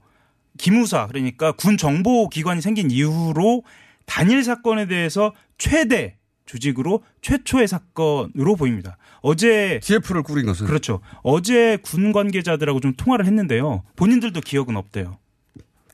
[0.59, 3.63] 기무사 그러니까 군 정보 기관이 생긴 이후로
[4.05, 8.97] 단일 사건에 대해서 최대 조직으로 최초의 사건으로 보입니다.
[9.21, 10.99] 어제 TF를 꾸린 것은 그렇죠.
[11.23, 13.83] 어제 군 관계자들하고 좀 통화를 했는데요.
[13.95, 15.17] 본인들도 기억은 없대요.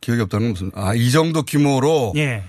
[0.02, 2.14] 기억이 없다는 건 무슨, 아, 이 정도 규모로.
[2.16, 2.44] 예.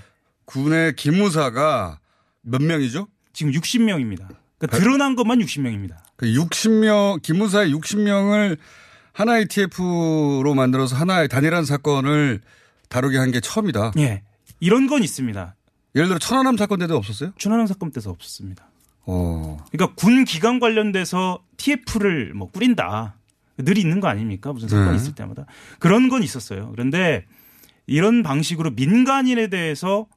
[0.45, 1.99] 군의 기무사가
[2.41, 3.07] 몇 명이죠?
[3.33, 4.27] 지금 60명입니다.
[4.57, 5.97] 그러니까 드러난 것만 60명입니다.
[6.15, 8.57] 그 60명, 기무사의 60명을
[9.13, 12.41] 하나의 TF로 만들어서 하나의 단일한 사건을
[12.89, 13.93] 다루게 한 게 처음이다.
[13.99, 14.23] 예.
[14.59, 15.55] 이런 건 있습니다.
[15.95, 17.31] 예를 들어 천안함 사건 때도 없었어요?
[17.37, 18.65] 천안함 사건 때도 없었습니다.
[19.05, 19.57] 어.
[19.71, 23.15] 그러니까 군 기관 관련돼서 TF를 뭐 꾸린다.
[23.57, 24.53] 늘 있는 거 아닙니까?
[24.53, 24.95] 무슨 사건 네.
[24.95, 25.45] 있을 때마다.
[25.79, 26.69] 그런 건 있었어요.
[26.71, 27.25] 그런데
[27.85, 30.07] 이런 방식으로 민간인에 대해서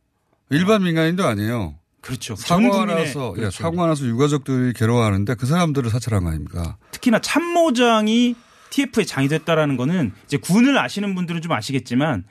[0.51, 1.75] 일반 민간인도 아니에요.
[2.01, 2.37] 그렇죠.
[2.37, 3.63] 사고 나서, 예, 그렇죠.
[3.63, 6.77] 사고 나서 유가족들이 괴로워하는데 그 사람들을 사찰한 거 아닙니까?
[6.91, 8.37] 특히나 참모장이
[8.71, 12.25] TF에 장이 됐다라는 거는 이제 군을 아시는 분들은 좀 아시겠지만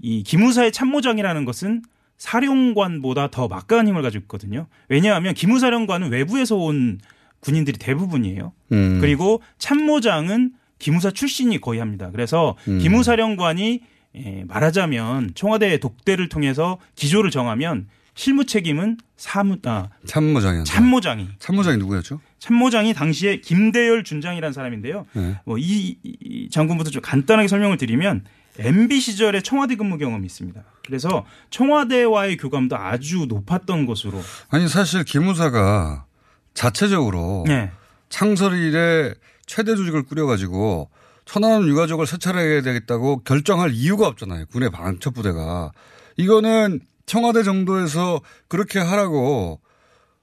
[0.00, 1.82] 이 기무사의 참모장이라는 것은
[2.18, 4.66] 사령관보다 더 막강한 힘을 가지고 있거든요.
[4.88, 6.98] 왜냐하면 기무사령관은 외부에서 온
[7.40, 8.52] 군인들이 대부분이에요.
[8.72, 8.98] 음.
[9.00, 12.10] 그리고 참모장은 기무사 출신이 거의 합니다.
[12.12, 12.78] 그래서 음.
[12.78, 13.80] 기무사령관이
[14.16, 20.64] 예, 말하자면 청와대 독대를 통해서 기조를 정하면 실무 책임은 사무 아 참모장이.
[20.64, 22.20] 참모장이 참모장이 누구였죠?
[22.40, 25.06] 참모장이 당시에 김대열 준장이라는 사람인데요.
[25.12, 25.36] 네.
[25.44, 28.24] 뭐이 장군부터 좀 간단하게 설명을 드리면
[28.58, 30.60] MB 시절에 청와대 근무 경험이 있습니다.
[30.86, 34.20] 그래서 청와대와의 교감도 아주 높았던 것으로.
[34.48, 36.06] 아니 사실 기무사가
[36.54, 37.70] 자체적으로 네.
[38.08, 39.14] 창설 이래
[39.46, 40.90] 최대 조직을 꾸려가지고
[41.24, 44.46] 천안함 유가족을 세차해야 되겠다고 결정할 이유가 없잖아요.
[44.46, 45.72] 군의 방첩부대가.
[46.16, 49.60] 이거는 청와대 정도에서 그렇게 하라고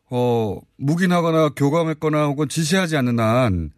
[0.09, 3.71] 어, 묵인하거나 교감했거나 혹은 지시하지 않는 한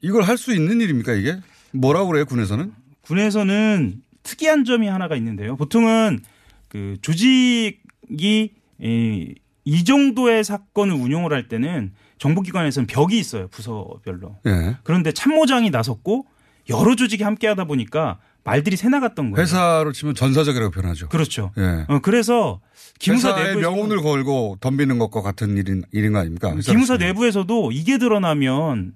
[0.00, 1.38] 이걸 할 수 있는 일입니까 이게?
[1.72, 2.72] 뭐라고 그래요 군에서는?
[3.08, 5.56] 군에서는 특이한 점이 하나가 있는데요.
[5.56, 6.20] 보통은
[6.68, 14.36] 그 조직이 이, 이 정도의 사건을 운용을 할 때는 정보기관에서는 벽이 있어요 부서별로.
[14.46, 14.76] 예.
[14.82, 16.26] 그런데 참모장이 나섰고
[16.68, 19.42] 여러 조직이 함께하다 보니까 말들이 새 나갔던 거예요.
[19.42, 21.08] 회사로 치면 전사적이라고 표현하죠.
[21.08, 21.52] 그렇죠.
[21.56, 21.86] 예.
[21.88, 22.60] 어, 그래서
[22.98, 26.54] 기무사 내부에서 명운을 걸고 덤비는 것과 같은 일인, 일인 거 아닙니까?
[26.56, 28.92] 기무사 내부에서도 이게 드러나면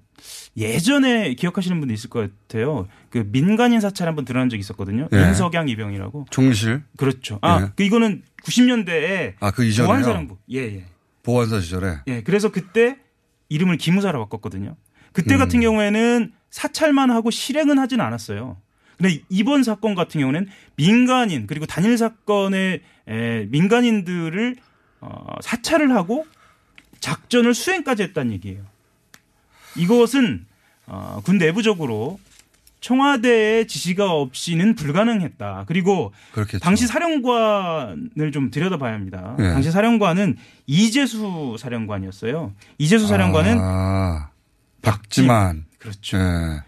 [0.55, 2.87] 예전에 기억하시는 분도 있을 것 같아요.
[3.09, 5.07] 그 민간인 사찰 한번 드러난 적이 있었거든요.
[5.11, 5.17] 예.
[5.17, 6.27] 인석양 이병이라고.
[6.29, 6.83] 총실.
[6.97, 7.39] 그렇죠.
[7.41, 7.71] 아, 예.
[7.75, 9.87] 그 이거는 90년대에 아, 그 이전에요?
[9.87, 10.37] 보안사령부.
[10.51, 10.85] 예, 예.
[11.23, 11.99] 보안사 시절에.
[12.07, 12.21] 예.
[12.21, 12.97] 그래서 그때
[13.49, 14.75] 이름을 기무사로 바꿨거든요.
[15.11, 15.39] 그때 음.
[15.39, 18.57] 같은 경우에는 사찰만 하고 실행은 하진 않았어요.
[18.97, 24.55] 근데 이번 사건 같은 경우는 민간인 그리고 단일 사건의 에, 민간인들을
[25.01, 26.25] 어, 사찰을 하고
[26.99, 28.63] 작전을 수행까지 했다는 얘기예요.
[29.75, 30.45] 이것은
[30.85, 32.19] 어, 군 내부적으로
[32.83, 35.63] 청와대의 지시가 없이는 불가능했다.
[35.67, 36.59] 그리고 그렇겠죠.
[36.59, 39.35] 당시 사령관을 좀 들여다봐야 합니다.
[39.39, 39.53] 네.
[39.53, 40.35] 당시 사령관은
[40.67, 42.53] 이재수 사령관이었어요.
[42.79, 44.29] 이재수 사령관은 아,
[44.81, 45.63] 박지만.
[45.79, 46.17] 그렇죠.
[46.17, 46.61] 예.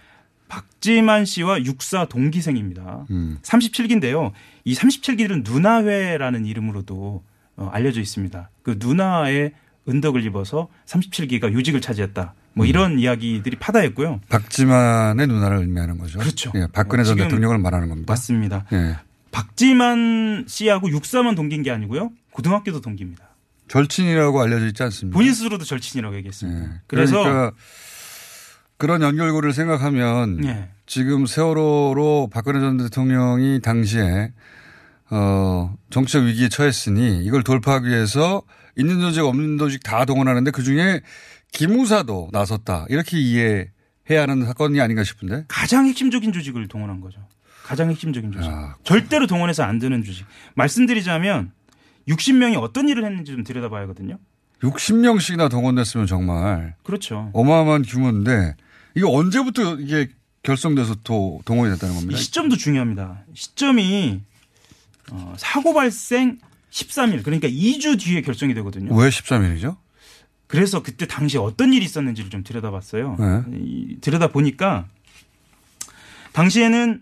[0.47, 3.05] 박지만 씨와 육사 동기생입니다.
[3.09, 3.37] 음.
[3.41, 4.31] 37기인데요.
[4.63, 7.23] 이 37기들은 누나회라는 이름으로도
[7.57, 8.49] 어, 알려져 있습니다.
[8.63, 9.51] 그 누나의
[9.87, 12.33] 은덕을 입어서 37기가 요직을 차지했다.
[12.35, 12.51] 음.
[12.53, 14.21] 뭐 이런 이야기들이 파다했고요.
[14.29, 16.19] 박지만의 누나를 의미하는 거죠.
[16.19, 16.51] 그렇죠.
[16.55, 18.11] 예, 박근혜 전 대통령을 말하는 겁니다.
[18.11, 18.65] 맞습니다.
[18.71, 18.97] 예.
[19.31, 22.11] 박지만 씨하고 육사만 동기인 게 아니고요.
[22.31, 23.25] 고등학교도 동기입니다.
[23.67, 25.17] 절친이라고 알려져 있지 않습니까?
[25.17, 26.61] 본인 스스로도 절친이라고 얘기했습니다.
[26.61, 26.69] 예.
[26.87, 27.51] 그래서 그러니까
[28.77, 30.69] 그런 연결고를 생각하면 예.
[30.85, 34.31] 지금 세월호로 박근혜 전 대통령이 당시에
[35.09, 38.41] 어, 정치적 위기에 처했으니 이걸 돌파하기 위해서
[38.77, 41.01] 있는 조직 없는 조직 다 동원하는데 그중에
[41.51, 42.85] 기무사도 나섰다.
[42.89, 45.45] 이렇게 이해해야 하는 사건이 아닌가 싶은데.
[45.47, 47.19] 가장 핵심적인 조직을 동원한 거죠.
[47.63, 48.49] 가장 핵심적인 조직.
[48.49, 48.75] 아.
[48.83, 50.25] 절대로 동원해서 안 되는 조직.
[50.55, 51.51] 말씀드리자면
[52.07, 54.19] 60명이 어떤 일을 했는지 좀 들여다봐야거든요.
[54.61, 57.29] 60명씩이나 동원됐으면 정말 그렇죠.
[57.33, 58.55] 어마어마한 규모인데
[58.95, 60.09] 이게 언제부터 이게
[60.43, 62.17] 결성돼서 또 동원이 됐다는 겁니다.
[62.17, 63.23] 이 시점도 중요합니다.
[63.33, 64.21] 시점이
[65.11, 66.39] 어, 사고 발생
[66.75, 68.93] 13일 그러니까 2주 뒤에 결정이 되거든요.
[68.95, 69.77] 왜 13일이죠?
[70.47, 73.15] 그래서 그때 당시에 어떤 일이 있었는지를 좀 들여다봤어요.
[73.17, 73.57] 네.
[73.57, 74.85] 이, 들여다 보니까
[76.33, 77.01] 당시에는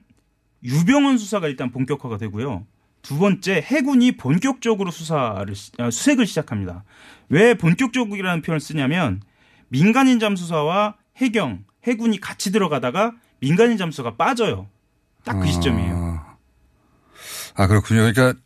[0.63, 2.65] 유병원 수사가 일단 본격화가 되고요.
[3.01, 6.83] 두 번째 해군이 본격적으로 수사를 시- 아, 수색을 시작합니다.
[7.29, 9.21] 왜 본격적이라는 표현을 쓰냐면
[9.67, 14.69] 민간인 잠수사와 해경, 해군이 같이 들어가다가 민간인 잠수가 빠져요.
[15.25, 16.23] 딱 그 시점이에요.
[17.55, 18.01] 아 그렇군요.
[18.11, 18.39] 그러니까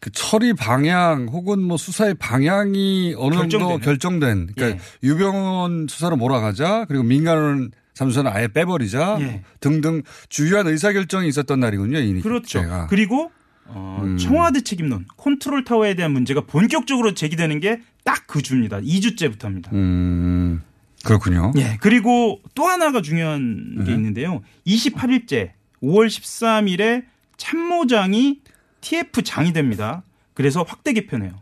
[0.00, 3.78] 그 처리 방향 혹은 뭐 수사의 방향이 어느 정도.
[3.78, 4.48] 결정된.
[4.54, 5.06] 그러니까 예.
[5.08, 9.42] 유병언 수사로 몰아가자 그리고 민간 잠수사는 아예 빼버리자 예.
[9.60, 11.98] 등등 주요한 의사 결정이 있었던 날이군요.
[11.98, 12.60] 이 그렇죠.
[12.62, 12.86] 때가.
[12.86, 13.30] 그리고
[13.66, 14.16] 어, 음.
[14.16, 18.80] 청와대 책임론, 컨트롤 타워에 대한 문제가 본격적으로 제기되는 게 딱 그 주입니다.
[18.80, 19.72] 2주째부터입니다.
[19.72, 20.62] 음
[21.04, 21.52] 그렇군요.
[21.58, 21.76] 예.
[21.80, 23.92] 그리고 또 하나가 중요한 게 네.
[23.94, 24.40] 있는데요.
[24.66, 25.50] 28일째
[25.82, 27.04] 5월 13일에
[27.36, 28.40] 참모장이
[28.80, 30.02] TF장이 됩니다.
[30.34, 31.38] 그래서 확대 개편해요.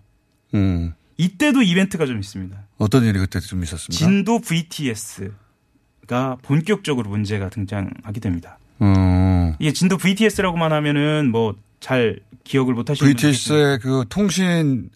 [0.54, 2.56] 음 이때도 이벤트가 좀 있습니다.
[2.78, 3.98] 어떤 일이 그때 좀 있었습니까?
[3.98, 8.58] 진도 VTS가 본격적으로 문제가 등장하게 됩니다.
[8.80, 9.54] 어.
[9.58, 14.90] 이게 진도 VTS라고만 하면은 뭐 잘 기억을 못 하시는 VTS의 그 통신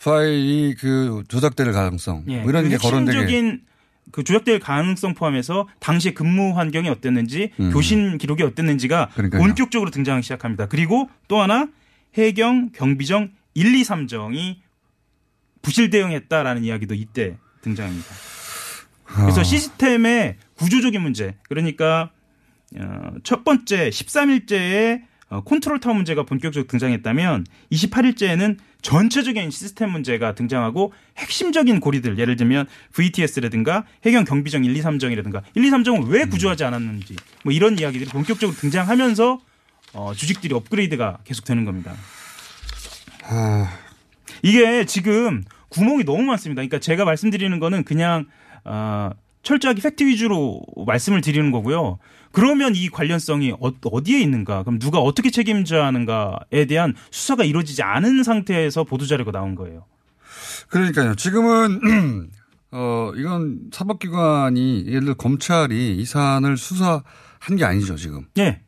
[0.00, 3.62] 파일이 그 조작될 가능성 예, 뭐 이런 그 게 거론되게 핵심적인
[4.12, 7.72] 그 조작될 가능성 포함해서 당시의 근무 환경이 어땠는지 음.
[7.72, 9.42] 교신 기록이 어땠는지가 그러니까요.
[9.42, 10.66] 본격적으로 등장하기 시작합니다.
[10.66, 11.68] 그리고 또 하나
[12.16, 14.56] 해경 경비정 1, 2, 3정이
[15.62, 18.06] 부실 대응했다라는 이야기도 이때 등장합니다.
[19.04, 19.44] 그래서 아.
[19.44, 22.10] 시스템의 구조적인 문제 그러니까
[22.76, 30.92] 어, 첫 번째 13일째에 어, 컨트롤 타워 문제가 본격적으로 등장했다면 28일째에는 전체적인 시스템 문제가 등장하고
[31.16, 36.62] 핵심적인 고리들 예를 들면 VTS라든가 해경 경비정 1, 2, 3정이라든가 1, 2, 3정을 왜 구조하지
[36.64, 39.40] 않았는지 뭐 이런 이야기들이 본격적으로 등장하면서
[39.94, 41.94] 어, 주식들이 업그레이드가 계속되는 겁니다.
[43.24, 43.72] 아,
[44.42, 46.60] 이게 지금 구멍이 너무 많습니다.
[46.60, 48.26] 그러니까 제가 말씀드리는 거는 그냥
[48.64, 49.10] 어,
[49.46, 51.98] 철저하게 팩트 위주로 말씀을 드리는 거고요.
[52.32, 53.70] 그러면 이 관련성이 어,
[54.02, 54.64] 디에 있는가?
[54.64, 59.84] 그럼 누가 어떻게 책임져야 하는가에 대한 수사가 이루어지지 않은 상태에서 보도 자료가 나온 거예요.
[60.68, 61.14] 그러니까요.
[61.14, 62.28] 지금은
[62.72, 68.26] 어 이건 사법기관이 예를 들어 검찰이 이 사안을 수사한 게 아니죠 지금.
[68.38, 68.60] 예.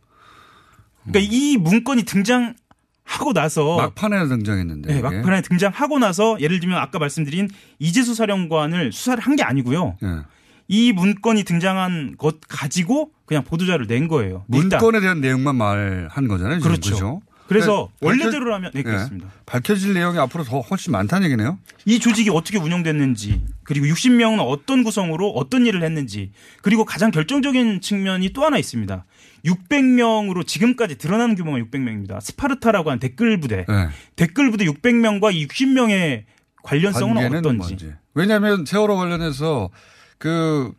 [1.05, 2.55] 그러니까 이 문건이 등장
[3.03, 4.95] 하고 나서 막판에 등장했는데.
[4.95, 5.01] 네.
[5.01, 7.49] 막판에 등장하고 나서 예를 들면 아까 말씀드린
[7.81, 9.97] 이재수 사령관을 수사를 한 게 아니고요.
[10.05, 10.38] 예.
[10.69, 14.45] 이 문건이 등장한 것 가지고 그냥 보도자를 낸 거예요.
[14.53, 14.79] 일단.
[14.79, 16.61] 문건에 대한 내용만 말한 거잖아요.
[16.61, 16.91] 그렇죠.
[16.91, 17.21] 그죠?
[17.49, 18.83] 그래서 네, 원래대로라면 네, 예.
[18.83, 19.29] 그렇습니다.
[19.47, 21.59] 밝혀질 내용이 앞으로 더 훨씬 많다는 얘기네요.
[21.87, 28.35] 이 조직이 어떻게 운영됐는지 그리고 60명은 어떤 구성으로 어떤 일을 했는지 그리고 가장 결정적인 측면이
[28.35, 29.07] 또 하나 있습니다.
[29.47, 32.21] 600명으로 지금까지 드러나는 규모가 600명입니다.
[32.21, 33.65] 스파르타라고 하는 댓글 부대.
[33.67, 33.89] 네.
[34.17, 36.25] 댓글 부대 600명과 60명의
[36.65, 37.57] 관련성은 어떤지.
[37.57, 37.93] 뭔지.
[38.13, 39.71] 왜냐하면 세월호 관련해서
[40.19, 40.73] 그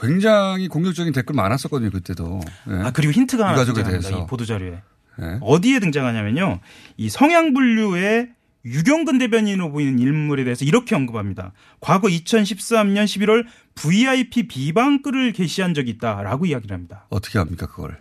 [0.00, 2.40] 굉장히 공격적인 댓글 많았었거든요 그때도.
[2.70, 2.74] 예.
[2.74, 4.10] 아 그리고 힌트가 하나 등장합니다.
[4.10, 4.80] 이 보도 자료에
[5.20, 5.38] 예.
[5.40, 6.60] 어디에 등장하냐면요.
[6.96, 8.30] 이 성향 분류의
[8.64, 11.52] 유경근 대변인으로 보이는 인물에 대해서 이렇게 언급합니다.
[11.80, 17.06] 과거 2013년 11월 VIP 비방 글을 게시한 적이 있다라고 이야기를 합니다.
[17.08, 17.98] 어떻게 합니까 그걸?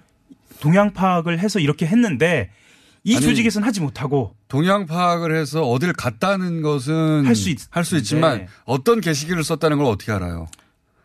[0.60, 2.52] 동향 파악을 해서 이렇게 했는데
[3.04, 7.96] 이 아니, 조직에서는 하지 못하고 동향 파악을 해서 어딜 갔다는 것은 할 수 있- 할수
[7.98, 8.48] 있지만 네.
[8.66, 10.48] 어떤 게시기를 썼다는 걸 어떻게 알아요?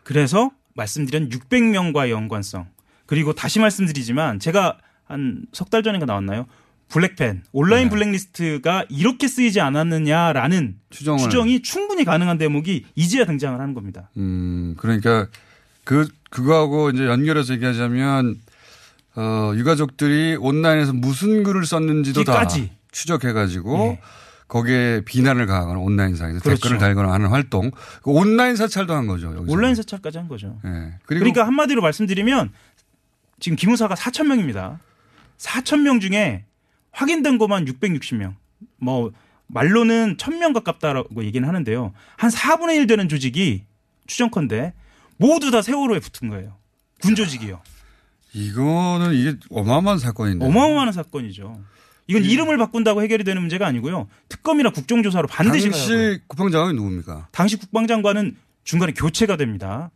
[0.03, 2.67] 그래서 말씀드린 600명과의 연관성
[3.05, 6.45] 그리고 다시 말씀드리지만 제가 한 석 달 전인가 나왔나요?
[6.89, 7.89] 블랙펜 온라인 네.
[7.89, 11.19] 블랙리스트가 이렇게 쓰이지 않았느냐라는 추정을.
[11.19, 14.09] 추정이 충분히 가능한 대목이 이제야 등장을 하는 겁니다.
[14.17, 15.27] 음 그러니까
[15.83, 18.35] 그 그거하고 이제 연결해서 얘기하자면
[19.15, 22.45] 어 유가족들이 온라인에서 무슨 글을 썼는지도 다.
[22.91, 23.97] 추적해가지고
[24.53, 26.61] 거기에 비난을 가하거나 온라인상에서 그렇죠.
[26.61, 27.71] 댓글을 달거나 하는 활동
[28.03, 29.35] 그 온라인 사찰도 한 거죠.
[29.35, 29.51] 여기서.
[29.51, 30.59] 온라인 사찰까지 한 거죠.
[30.63, 30.93] 예.
[31.07, 32.51] 그리고 그러니까 한마디로 말씀드리면
[33.39, 34.79] 지금 기무사가 4천 명입니다.
[35.39, 36.45] 4천 명 중에
[36.91, 38.35] 확인된 것만 660명.
[38.77, 39.11] 뭐
[39.47, 41.91] 말로는 1000명 가깝다라고 얘기는 하는데요.
[42.15, 43.63] 한 4분의 1 되는 조직이
[44.05, 44.73] 추정컨대
[45.17, 46.57] 모두 다 세월호에 붙은 거예요.
[47.01, 47.59] 군 조직이요.
[48.33, 50.45] 이거는 이게 어마어마한 사건인데.
[50.45, 51.59] 어마어마한 사건이죠.
[52.07, 54.07] 이건 이름을 바꾼다고 해결이 되는 문제가 아니고요.
[54.29, 55.69] 특검이나 국정조사로 반드시.
[55.69, 57.27] 당시 국방장관이 누굽니까?
[57.31, 59.89] 당시 국방장관은 중간에 교체가 됩니다.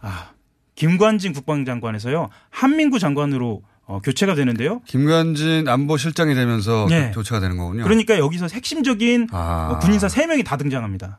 [0.00, 0.30] 아,
[0.74, 2.28] 김관진 국방장관에서요.
[2.50, 4.80] 한민구 장관으로 어, 교체가 되는데요.
[4.86, 7.10] 김관진 안보실장이 되면서 네.
[7.14, 7.84] 교체가 되는 거군요.
[7.84, 9.72] 그러니까 여기서 핵심적인 아.
[9.72, 11.18] 어, 군인사 3명이 다 등장합니다.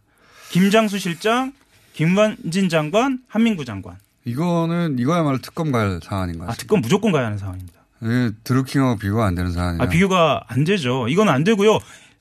[0.50, 1.54] 김장수 실장,
[1.94, 3.98] 김관진 장관, 한민구 장관.
[4.26, 6.54] 이거는 이거야말로 특검 갈 사안인 것 아.
[6.54, 7.83] 특검 무조건 가야 하는 상황입니다.
[8.04, 9.82] 이게 드루킹하고 비교가 안 되는 사안이에요.
[9.84, 11.08] 아, 비교가 안 되죠.
[11.08, 11.80] 이건 안 되고요.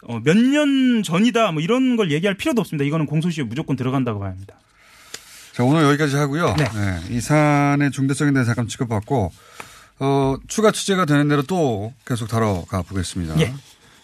[0.09, 2.85] 어, 몇 년 전이다 뭐 이런 걸 얘기할 필요도 없습니다.
[2.85, 4.55] 이거는 공소시효 무조건 들어간다고 봐야 합니다.
[5.53, 6.55] 자, 오늘 여기까지 하고요.
[6.57, 6.65] 네.
[6.65, 9.31] 네, 이 사안의 중대성에 대해서 잠깐 짚어봤고,
[10.01, 13.39] 어, 추가 취재가 되는 대로 또 계속 다뤄가 보겠습니다.
[13.41, 13.53] 예.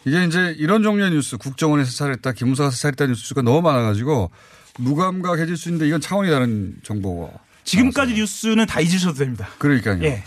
[0.04, 4.30] 이게 이제 이런 종류의 뉴스, 국정원에서 사찰했다, 기무사가 사찰했다 뉴스가 너무 많아가지고
[4.78, 7.32] 무감각해질 수 있는데 이건 차원이 다른 정보가.
[7.64, 9.48] 지금까지 뉴스는 다 잊으셔도 됩니다.
[9.58, 10.02] 그러니까요.
[10.04, 10.22] 예.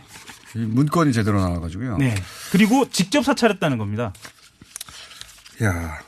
[0.56, 1.98] 이 문건이 제대로 나와가지고요.
[1.98, 2.16] 네.
[2.52, 4.14] 그리고 직접 사찰했다는 겁니다.
[5.64, 6.00] 야.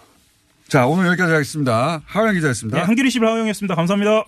[0.68, 2.02] 자, 오늘 여기까지 하겠습니다.
[2.06, 2.80] 하영 기자였습니다.
[2.80, 3.76] 네, 한규리 씨를 하용이었습니다.
[3.76, 4.26] 감사합니다.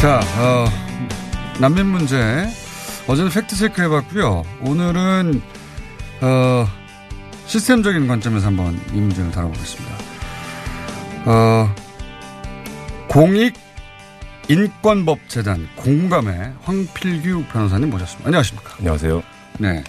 [0.00, 0.66] 자, 어,
[1.60, 2.48] 난민 문제.
[3.06, 4.44] 어제는 팩트체크 해봤고요.
[4.62, 5.42] 오늘은,
[6.22, 6.66] 어,
[7.46, 9.94] 시스템적인 관점에서 한번 이 문제를 다뤄보겠습니다.
[11.26, 11.74] 어,
[13.08, 13.54] 공익
[14.48, 18.26] 인권법재단 공감의 황필규 변호사님 모셨습니다.
[18.28, 18.74] 안녕하십니까.
[18.78, 19.22] 안녕하세요.
[19.58, 19.84] 네.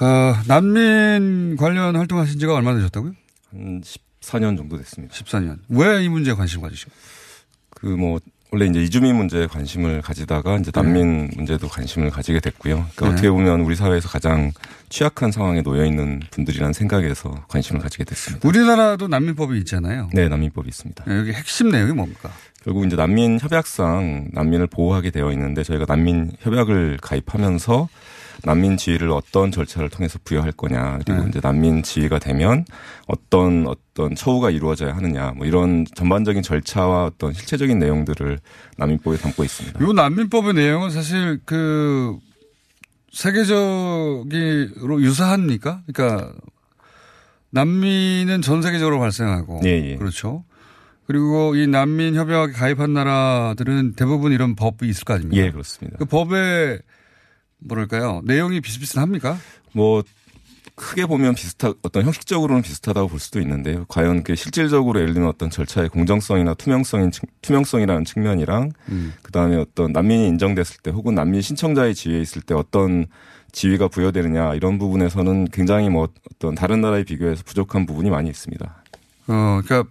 [0.00, 3.12] 어, 난민 관련 활동하신 지가 얼마나 되셨다고요?
[3.50, 5.14] 한 14년 정도 됐습니다.
[5.14, 5.58] 14년.
[5.68, 6.90] 왜 이 문제에 관심 가지시고?
[7.70, 8.18] 그 뭐
[8.50, 12.76] 원래 이제 이주민 문제에 관심을 가지다가 이제 난민 문제도 관심을 가지게 됐고요.
[12.76, 13.12] 그러니까 네.
[13.12, 14.52] 어떻게 보면 우리 사회에서 가장
[14.88, 18.48] 취약한 상황에 놓여 있는 분들이라는 생각에서 관심을 가지게 됐습니다.
[18.48, 20.08] 우리나라도 난민법이 있잖아요.
[20.14, 21.04] 네, 난민법이 있습니다.
[21.06, 22.30] 네, 여기 핵심 내용이 뭡니까?
[22.64, 27.88] 결국 이제 난민 협약상 난민을 보호하게 되어 있는데 저희가 난민 협약을 가입하면서
[28.44, 31.28] 난민 지위를 어떤 절차를 통해서 부여할 거냐 그리고 네.
[31.28, 32.64] 이제 난민 지위가 되면
[33.06, 38.38] 어떤 어떤 처우가 이루어져야 하느냐 뭐 이런 전반적인 절차와 어떤 실체적인 내용들을
[38.76, 39.80] 난민법에 담고 있습니다.
[39.80, 42.16] 요 난민법의 내용은 사실 그
[43.12, 45.82] 세계적으로 유사합니까?
[45.86, 46.32] 그러니까
[47.50, 49.96] 난민은 전 세계적으로 발생하고 예, 예.
[49.96, 50.44] 그렇죠.
[51.06, 55.42] 그리고 이 난민 협약에 가입한 나라들은 대부분 이런 법이 있을 거 아닙니까?
[55.42, 55.96] 예, 그렇습니다.
[55.96, 56.78] 그 법에
[57.60, 58.20] 뭐랄까요?
[58.24, 59.38] 내용이 비슷비슷합니까?
[59.72, 60.02] 뭐
[60.74, 63.84] 크게 보면 비슷하 어떤 형식적으로는 비슷하다고 볼 수도 있는데요.
[63.88, 69.12] 과연 그 실질적으로 예를 들면 어떤 절차의 공정성이나 투명성인 측- 투명성이라는 측면이랑 음.
[69.22, 73.06] 그다음에 어떤 난민이 인정됐을 때 혹은 난민 신청자의 지위에 있을 때 어떤
[73.50, 78.82] 지위가 부여되느냐 이런 부분에서는 굉장히 뭐 어떤 다른 나라에 비교해서 부족한 부분이 많이 있습니다.
[79.28, 79.90] 어, 그러니까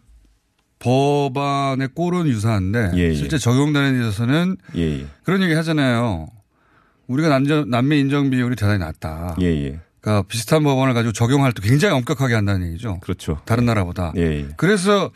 [0.79, 3.13] 법안의 꼴은 유사한데 예, 예.
[3.13, 5.05] 실제 적용되는 데 있어서는 예, 예.
[5.23, 6.27] 그런 얘기 하잖아요.
[7.07, 9.35] 우리가 남자, 난민 인정 비율이 대단히 낮다.
[9.41, 9.79] 예, 예.
[10.01, 12.99] 그러니까 비슷한 법안을 가지고 적용할 때 굉장히 엄격하게 한다는 얘기죠.
[13.01, 13.41] 그렇죠.
[13.45, 14.13] 다른 나라보다.
[14.17, 14.47] 예, 예.
[14.57, 15.11] 그래서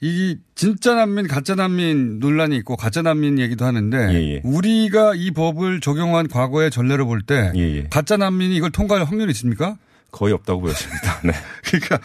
[0.00, 4.40] 이 진짜 난민, 가짜 난민 논란이 있고 가짜 난민 얘기도 하는데 예, 예.
[4.44, 7.86] 우리가 이 법을 적용한 과거의 전례를 볼때 예, 예.
[7.88, 9.76] 가짜 난민이 이걸 통과할 확률이 있습니까?
[10.10, 11.20] 거의 없다고 보여집니다.
[11.24, 11.32] 네.
[11.64, 12.00] 그러니까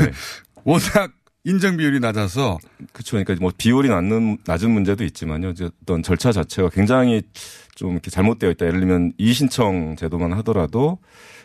[0.64, 1.12] 워낙
[1.44, 2.58] 인정 비율이 낮아서
[2.92, 3.12] 그렇죠.
[3.12, 5.52] 그러니까 뭐 비율이 낮는 낮은 문제도 있지만요.
[5.82, 7.22] 어떤 절차 자체가 굉장히
[7.74, 8.66] 좀 이렇게 잘못되어 있다.
[8.66, 10.98] 예를 들면 이 신청 제도만 하더라도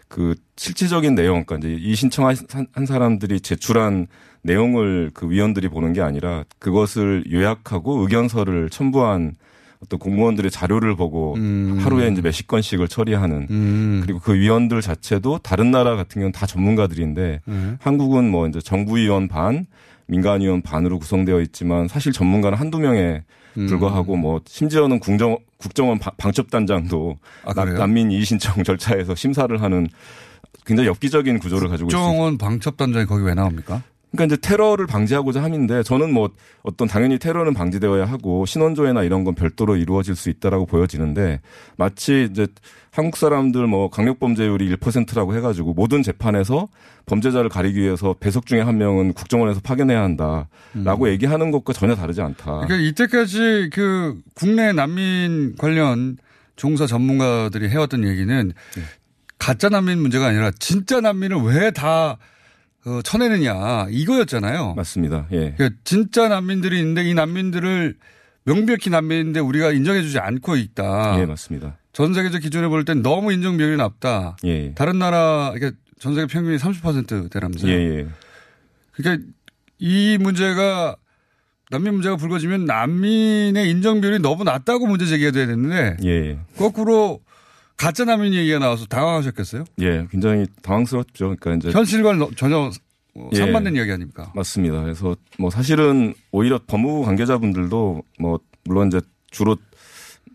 [0.08, 2.36] 그 실질적인 내용, 그러니까 이제 이 신청한
[2.72, 4.08] 한 사람들이 제출한
[4.42, 9.36] 내용을 그 위원들이 보는 게 아니라 그것을 요약하고 의견서를 첨부한
[9.82, 11.38] 어떤 공무원들의 자료를 보고
[11.80, 14.02] 하루에 이제 몇십 건씩을 처리하는 음.
[14.04, 17.78] 그리고 그 위원들 자체도 다른 나라 같은 경우는 다 전문가들인데 음.
[17.80, 19.68] 한국은 뭐 이제 정부위원 반,
[20.10, 23.24] 민간 위원 반으로 구성되어 있지만 사실 전문가는 한두 명에
[23.58, 23.68] 음.
[23.68, 27.54] 불과하고 뭐 심지어는 국정, 국정원 방- 방첩단장도 아?
[27.54, 29.88] 난민 이의 신청 절차에서 심사를 하는
[30.66, 31.98] 굉장히 엽기적인 구조를 가지고 있습니다.
[32.08, 33.84] 국정원 방첩단장이 거기 왜 나옵니까?
[34.12, 36.32] 그러니까 이제 테러를 방지하고자 함인데 저는 뭐
[36.64, 41.42] 어떤 당연히 테러는 방지되어야 하고 신원조회나 이런 건 별도로 이루어질 수 있다라고 보여지는데
[41.78, 42.48] 마치 이제
[43.00, 46.68] 한국 사람들 뭐 강력 범죄율이 1%라고 해가지고 모든 재판에서
[47.06, 52.66] 범죄자를 가리기 위해서 배석 중에 한 명은 국정원에서 파견해야 한다라고 얘기하는 것과 전혀 다르지 않다.
[52.68, 56.18] 그러니까 이때까지 그 국내 난민 관련
[56.58, 58.82] 종사 전문가들이 해왔던 얘기는 네.
[59.38, 62.18] 가짜 난민 문제가 아니라 진짜 난민을 왜다
[62.86, 64.74] 어, 쳐내느냐 이거였잖아요.
[64.76, 65.28] 맞습니다.
[65.32, 65.54] 예.
[65.56, 67.96] 그러니까 진짜 난민들이 있는데 이 난민들을
[68.44, 71.18] 명백히 난민인데 우리가 인정해주지 않고 있다.
[71.22, 71.79] 예, 맞습니다.
[71.94, 74.38] 전 세계적 기준에 볼 땐 너무 인정 비율이 낮다.
[74.46, 74.74] 예.
[74.76, 77.72] 다른 나라 그러니까 전 세계 평균이 30%대라면서요.
[77.72, 78.08] 예, 예.
[78.92, 79.26] 그러니까
[79.80, 80.96] 이 문제가
[81.72, 86.40] 난민 문제가 불거지면 난민의 인정 비율이 너무 낮다고 문제 제기가 돼야 되는데 예.
[86.58, 87.22] 거꾸로
[87.78, 89.64] 가짜 난민 얘기가 나와서 당황하셨겠어요?
[89.82, 91.36] 예, 굉장히 당황스럽죠.
[91.40, 92.72] 그러니까 이제 현실과는 너- 전혀
[93.16, 93.38] 어, 예.
[93.38, 94.32] 상반된 이야기 아닙니까?
[94.36, 94.82] 맞습니다.
[94.84, 99.00] 그래서 뭐 사실은 오히려 법무부 관계자분들도 뭐 물론 이제
[99.32, 99.58] 주로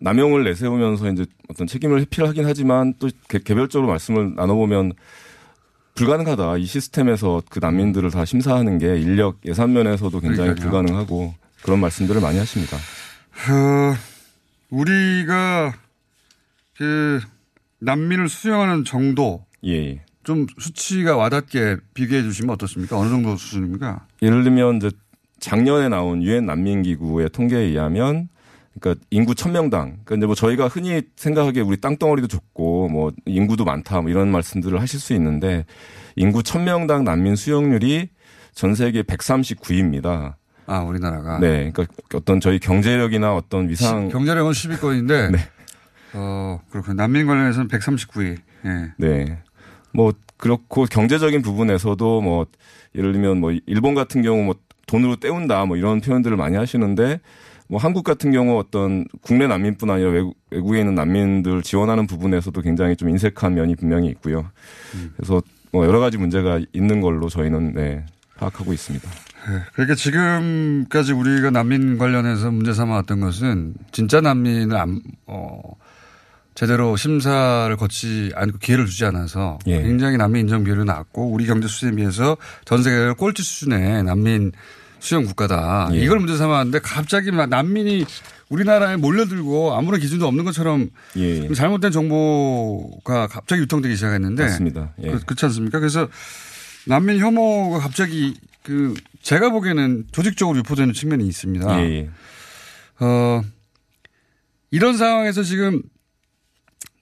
[0.01, 4.93] 남용을 내세우면서 이제 어떤 책임을 회피를 하긴 하지만 또 개- 개별적으로 말씀을 나눠보면
[5.95, 6.57] 불가능하다.
[6.57, 10.69] 이 시스템에서 그 난민들을 다 심사하는 게 인력 예산 면에서도 굉장히 그러니까요.
[10.69, 11.33] 불가능하고
[11.63, 12.75] 그런 말씀들을 많이 하십니다.
[12.77, 13.95] 어,
[14.69, 15.73] 우리가
[16.77, 17.21] 그
[17.79, 20.01] 난민을 수용하는 정도 예.
[20.23, 22.97] 좀 수치가 와닿게 비교해 주시면 어떻습니까?
[22.97, 24.05] 어느 정도 수준입니까?
[24.21, 24.91] 예를 들면 이제
[25.39, 28.27] 작년에 나온 유엔 난민기구의 통계에 의하면
[28.79, 29.69] 그러니까 인구 1000명당
[30.03, 34.79] 그러니까 이제 뭐 저희가 흔히 생각하기에 우리 땅덩어리도 좁고 뭐 인구도 많다 뭐 이런 말씀들을
[34.81, 35.65] 하실 수 있는데
[36.15, 38.09] 인구 1000명당 난민 수용률이
[38.53, 40.35] 전 세계 139위입니다.
[40.67, 41.39] 아, 우리나라가.
[41.39, 41.71] 네.
[41.71, 45.37] 그러니까 어떤 저희 경제력이나 어떤 위상 경제력은 10위권인데 네.
[46.13, 46.95] 어, 그렇군요.
[46.95, 48.37] 난민 관련해서는 139위.
[48.65, 48.93] 예.
[48.97, 49.39] 네.
[49.93, 52.45] 뭐 그렇고 경제적인 부분에서도 뭐
[52.95, 54.55] 예를 들면 뭐 일본 같은 경우 뭐
[54.87, 57.19] 돈으로 때운다 뭐 이런 표현들을 많이 하시는데
[57.67, 62.95] 뭐 한국 같은 경우 어떤 국내 난민뿐 아니라 외국, 외국에 있는 난민들 지원하는 부분에서도 굉장히
[62.95, 64.49] 좀 인색한 면이 분명히 있고요.
[65.15, 65.41] 그래서
[65.71, 68.05] 뭐 여러 가지 문제가 있는 걸로 저희는 네,
[68.37, 69.09] 파악하고 있습니다.
[69.09, 69.59] 네.
[69.73, 75.59] 그러니까 지금까지 우리가 난민 관련해서 문제 삼아왔던 것은 진짜 난민을 안, 어,
[76.55, 79.81] 제대로 심사를 거치 않고 기회를 주지 않아서 예.
[79.81, 84.53] 굉장히 난민 인정 비율이 낮고 우리 경제 수준에 비해서 전 세계 꼴찌 수준의 난민
[84.99, 85.89] 수용 국가다.
[85.93, 85.97] 예.
[85.97, 88.05] 이걸 문제 삼았는데 갑자기 막 난민이
[88.49, 91.51] 우리나라에 몰려들고 아무런 기준도 없는 것처럼 예.
[91.53, 94.93] 잘못된 정보가 갑자기 유통되기 시작했는데 맞습니다.
[95.01, 95.11] 예.
[95.11, 95.79] 그, 그렇지 않습니까?
[95.79, 96.07] 그래서
[96.87, 101.81] 난민 혐오가 갑자기 그 제가 보기에는 조직적으로 유포되는 측면이 있습니다.
[101.81, 102.09] 예, 예.
[102.99, 103.41] 어,
[104.71, 105.81] 이런 상황에서 지금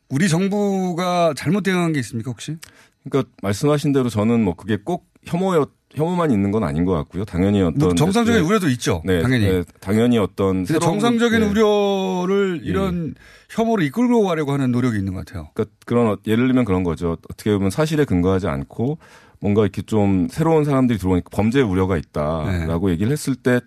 [0.10, 2.58] 우리 정부가 잘못 대응한 게 있습니까 혹시?
[3.04, 7.26] 그러니까 말씀하신 대로 저는 뭐 그게 꼭 혐오였 혐오만 있는 건 아닌 것 같고요.
[7.26, 8.48] 당연히 어떤 뭐 정상적인 네.
[8.48, 9.02] 우려도 있죠.
[9.06, 9.46] 네, 당연히.
[9.46, 11.46] 네, 당연히 어떤 정상적인 네.
[11.48, 13.16] 우려를 이런
[13.50, 15.50] 혐오로 이끌고 가려고 하는 노력이 있는 것 같아요.
[15.54, 17.18] 그러니까 그런 어- 예를 들면 그런 거죠.
[17.30, 18.98] 어떻게 보면 사실에 근거하지 않고
[19.39, 23.60] 뭔가 이렇게 좀 새로운 사람들이 들어오니까 범죄 우려가 있다라고 얘기를 했을 때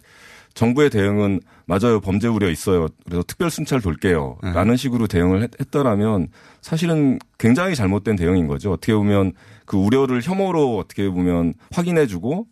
[0.55, 6.29] 정부의 대응은 맞아요 범죄 우려 있어요 그래서 특별 순찰 돌게요 라는 식으로 대응을 했, 했더라면
[6.62, 9.33] 사실은 굉장히 잘못된 대응인 거죠 어떻게 보면
[9.67, 12.47] 그 우려를 혐오로 어떻게 보면 확인해주고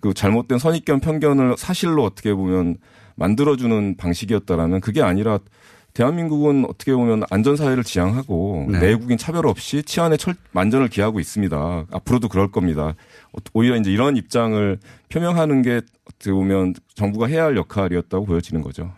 [0.00, 2.78] 그 잘못된 선입견 편견을 사실로 어떻게 보면
[3.14, 5.38] 만들어주는 방식이었다라면 그게 아니라
[5.94, 8.80] 대한민국은 어떻게 보면 안전사회를 지향하고 네.
[8.80, 11.86] 내국인 차별 없이 치안에 철, 만전을 기하고 있습니다.
[11.90, 12.94] 앞으로도 그럴 겁니다.
[13.54, 14.78] 오히려 이제 이런 입장을
[15.08, 18.92] 표명하는 게 어떻게 보면 정부가 해야 할 역할이었다고 보여지는 거죠.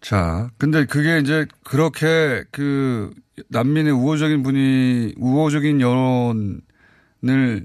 [0.00, 3.12] 자, 근데 그게 이제 그렇게 그
[3.48, 7.64] 난민의 우호적인 분이 우호적인 여론을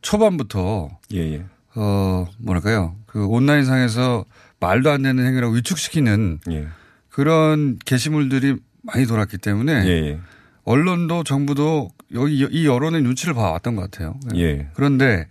[0.00, 1.44] 초반부터 예, 예.
[1.74, 4.24] 어 뭐랄까요 그 온라인상에서
[4.60, 6.68] 말도 안 되는 행위라고 위축시키는 예.
[7.08, 10.20] 그런 게시물들이 많이 돌았기 때문에 예, 예.
[10.64, 14.18] 언론도 정부도 여기 이 여론의 눈치를 봐왔던 것 같아요.
[14.36, 14.68] 예.
[14.74, 15.26] 그런데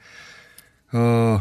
[0.94, 1.40] 어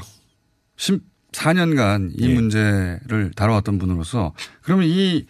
[0.77, 2.35] 14년간 이 예.
[2.35, 5.27] 문제를 다뤄왔던 분으로서 그러면 이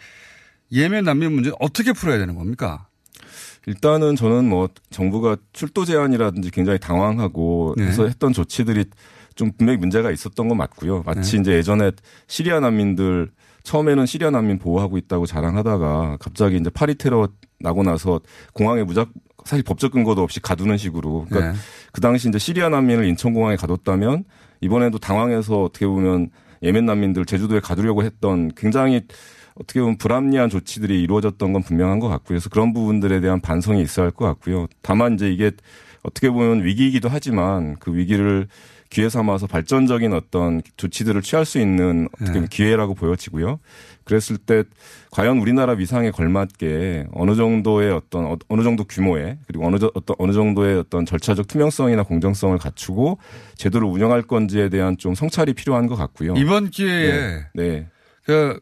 [0.71, 2.86] 예멘 난민 문제 어떻게 풀어야 되는 겁니까?
[3.67, 7.85] 일단은 저는 뭐 정부가 출도 제한이라든지 굉장히 당황하고 네.
[7.87, 8.85] 해서 했던 조치들이
[9.35, 11.03] 좀 분명히 문제가 있었던 건 맞고요.
[11.05, 11.41] 마치 네.
[11.41, 11.91] 이제 예전에
[12.27, 13.29] 시리아 난민들
[13.63, 17.27] 처음에는 시리아 난민 보호하고 있다고 자랑하다가 갑자기 이제 파리 테러
[17.59, 18.21] 나고 나서
[18.53, 19.09] 공항에 무작
[19.43, 21.57] 사실 법적 근거도 없이 가두는 식으로 그러니까 네.
[21.91, 24.23] 그 당시 이제 시리아 난민을 인천공항에 가뒀다면
[24.61, 26.29] 이번에도 당황해서 어떻게 보면
[26.63, 29.03] 예멘 난민들 제주도에 가두려고 했던 굉장히
[29.59, 32.27] 어떻게 보면 불합리한 조치들이 이루어졌던 건 분명한 것 같고요.
[32.29, 34.67] 그래서 그런 부분들에 대한 반성이 있어야 할 것 같고요.
[34.81, 35.51] 다만 이제 이게
[36.03, 38.47] 어떻게 보면 위기이기도 하지만 그 위기를
[38.89, 43.59] 기회 삼아서 발전적인 어떤 조치들을 취할 수 있는 어떻게 보면 기회라고 보여지고요.
[44.05, 44.63] 그랬을 때
[45.11, 50.15] 과연 우리나라 위상에 걸맞게 어느 정도의 어떤 어- 어느 정도 규모의 그리고 어느 저- 어떤
[50.19, 53.17] 어느 정도의 어떤 절차적 투명성이나 공정성을 갖추고
[53.55, 56.35] 제도를 운영할 건지에 대한 좀 성찰이 필요한 것 같고요.
[56.37, 57.45] 이번 기회에 네.
[57.55, 57.87] 네.
[58.23, 58.57] 그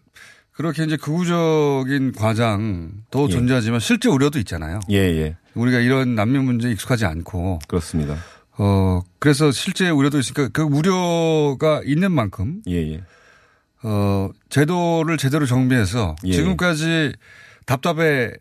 [0.55, 3.27] 그렇게 이제 극우적인 과장도 예.
[3.27, 4.79] 존재하지만 실제 우려도 있잖아요.
[4.89, 5.35] 예, 예.
[5.53, 8.15] 우리가 이런 난민 문제에 익숙하지 않고 그렇습니다.
[8.57, 13.03] 어 그래서 실제 우려도 있으니까 그 우려가 있는 만큼 예, 예.
[13.83, 16.31] 어 제도를 제대로 정비해서 예.
[16.31, 17.11] 지금까지
[17.65, 18.31] 답답해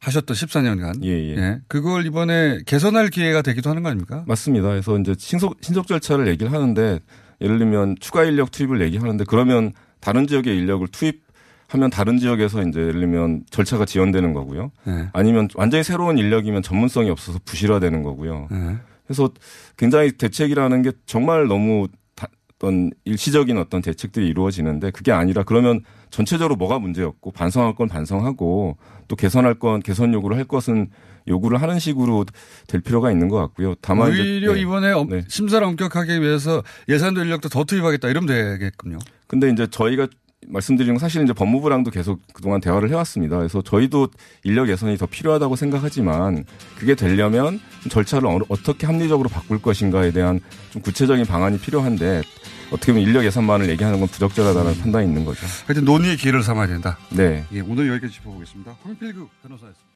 [0.00, 1.60] 하셨던 14년간 예, 예.
[1.66, 4.22] 그걸 이번에 개선할 기회가 되기도 하는 거 아닙니까?
[4.26, 4.68] 맞습니다.
[4.68, 7.00] 그래서 이제 신속, 신속 절차를 얘기를 하는데
[7.40, 11.27] 예를 들면 추가 인력 투입을 얘기하는데 그러면 다른 지역의 인력을 투입
[11.68, 14.70] 하면 다른 지역에서 이제 예를 들면 절차가 지연되는 거고요.
[14.84, 15.08] 네.
[15.12, 18.48] 아니면 완전히 새로운 인력이면 전문성이 없어서 부실화되는 거고요.
[18.50, 18.76] 네.
[19.06, 19.30] 그래서
[19.76, 26.56] 굉장히 대책이라는 게 정말 너무 다- 어떤 일시적인 어떤 대책들이 이루어지는데 그게 아니라 그러면 전체적으로
[26.56, 30.88] 뭐가 문제였고 반성할 건 반성하고 또 개선할 건 개선 요구를 할 것은
[31.28, 32.24] 요구를 하는 식으로
[32.66, 33.74] 될 필요가 있는 것 같고요.
[33.82, 34.60] 다만 오히려 네.
[34.62, 35.22] 이번에 엄- 네.
[35.28, 38.26] 심사를 엄격하게 위해서 예산도 인력도 더 투입하겠다 이러면
[38.58, 38.98] 되겠군요.
[39.26, 40.08] 근데 이제 저희가
[40.46, 43.36] 말씀드리는 건 사실 이제 법무부랑도 계속 그동안 대화를 해왔습니다.
[43.38, 44.08] 그래서 저희도
[44.44, 46.44] 인력 예산이 더 필요하다고 생각하지만
[46.78, 47.60] 그게 되려면
[47.90, 52.22] 절차를 어, 어떻게 합리적으로 바꿀 것인가에 대한 좀 구체적인 방안이 필요한데
[52.70, 55.46] 어떻게 보면 인력 예산만을 얘기하는 건 부적절하다는 판단이 있는 거죠.
[55.66, 56.98] 하여튼 논의의 기회를 삼아야 된다.
[57.10, 57.44] 네.
[57.52, 58.76] 예, 오늘 여기까지 짚어보겠습니다.
[58.82, 59.84] 황필규 변호사였습니다.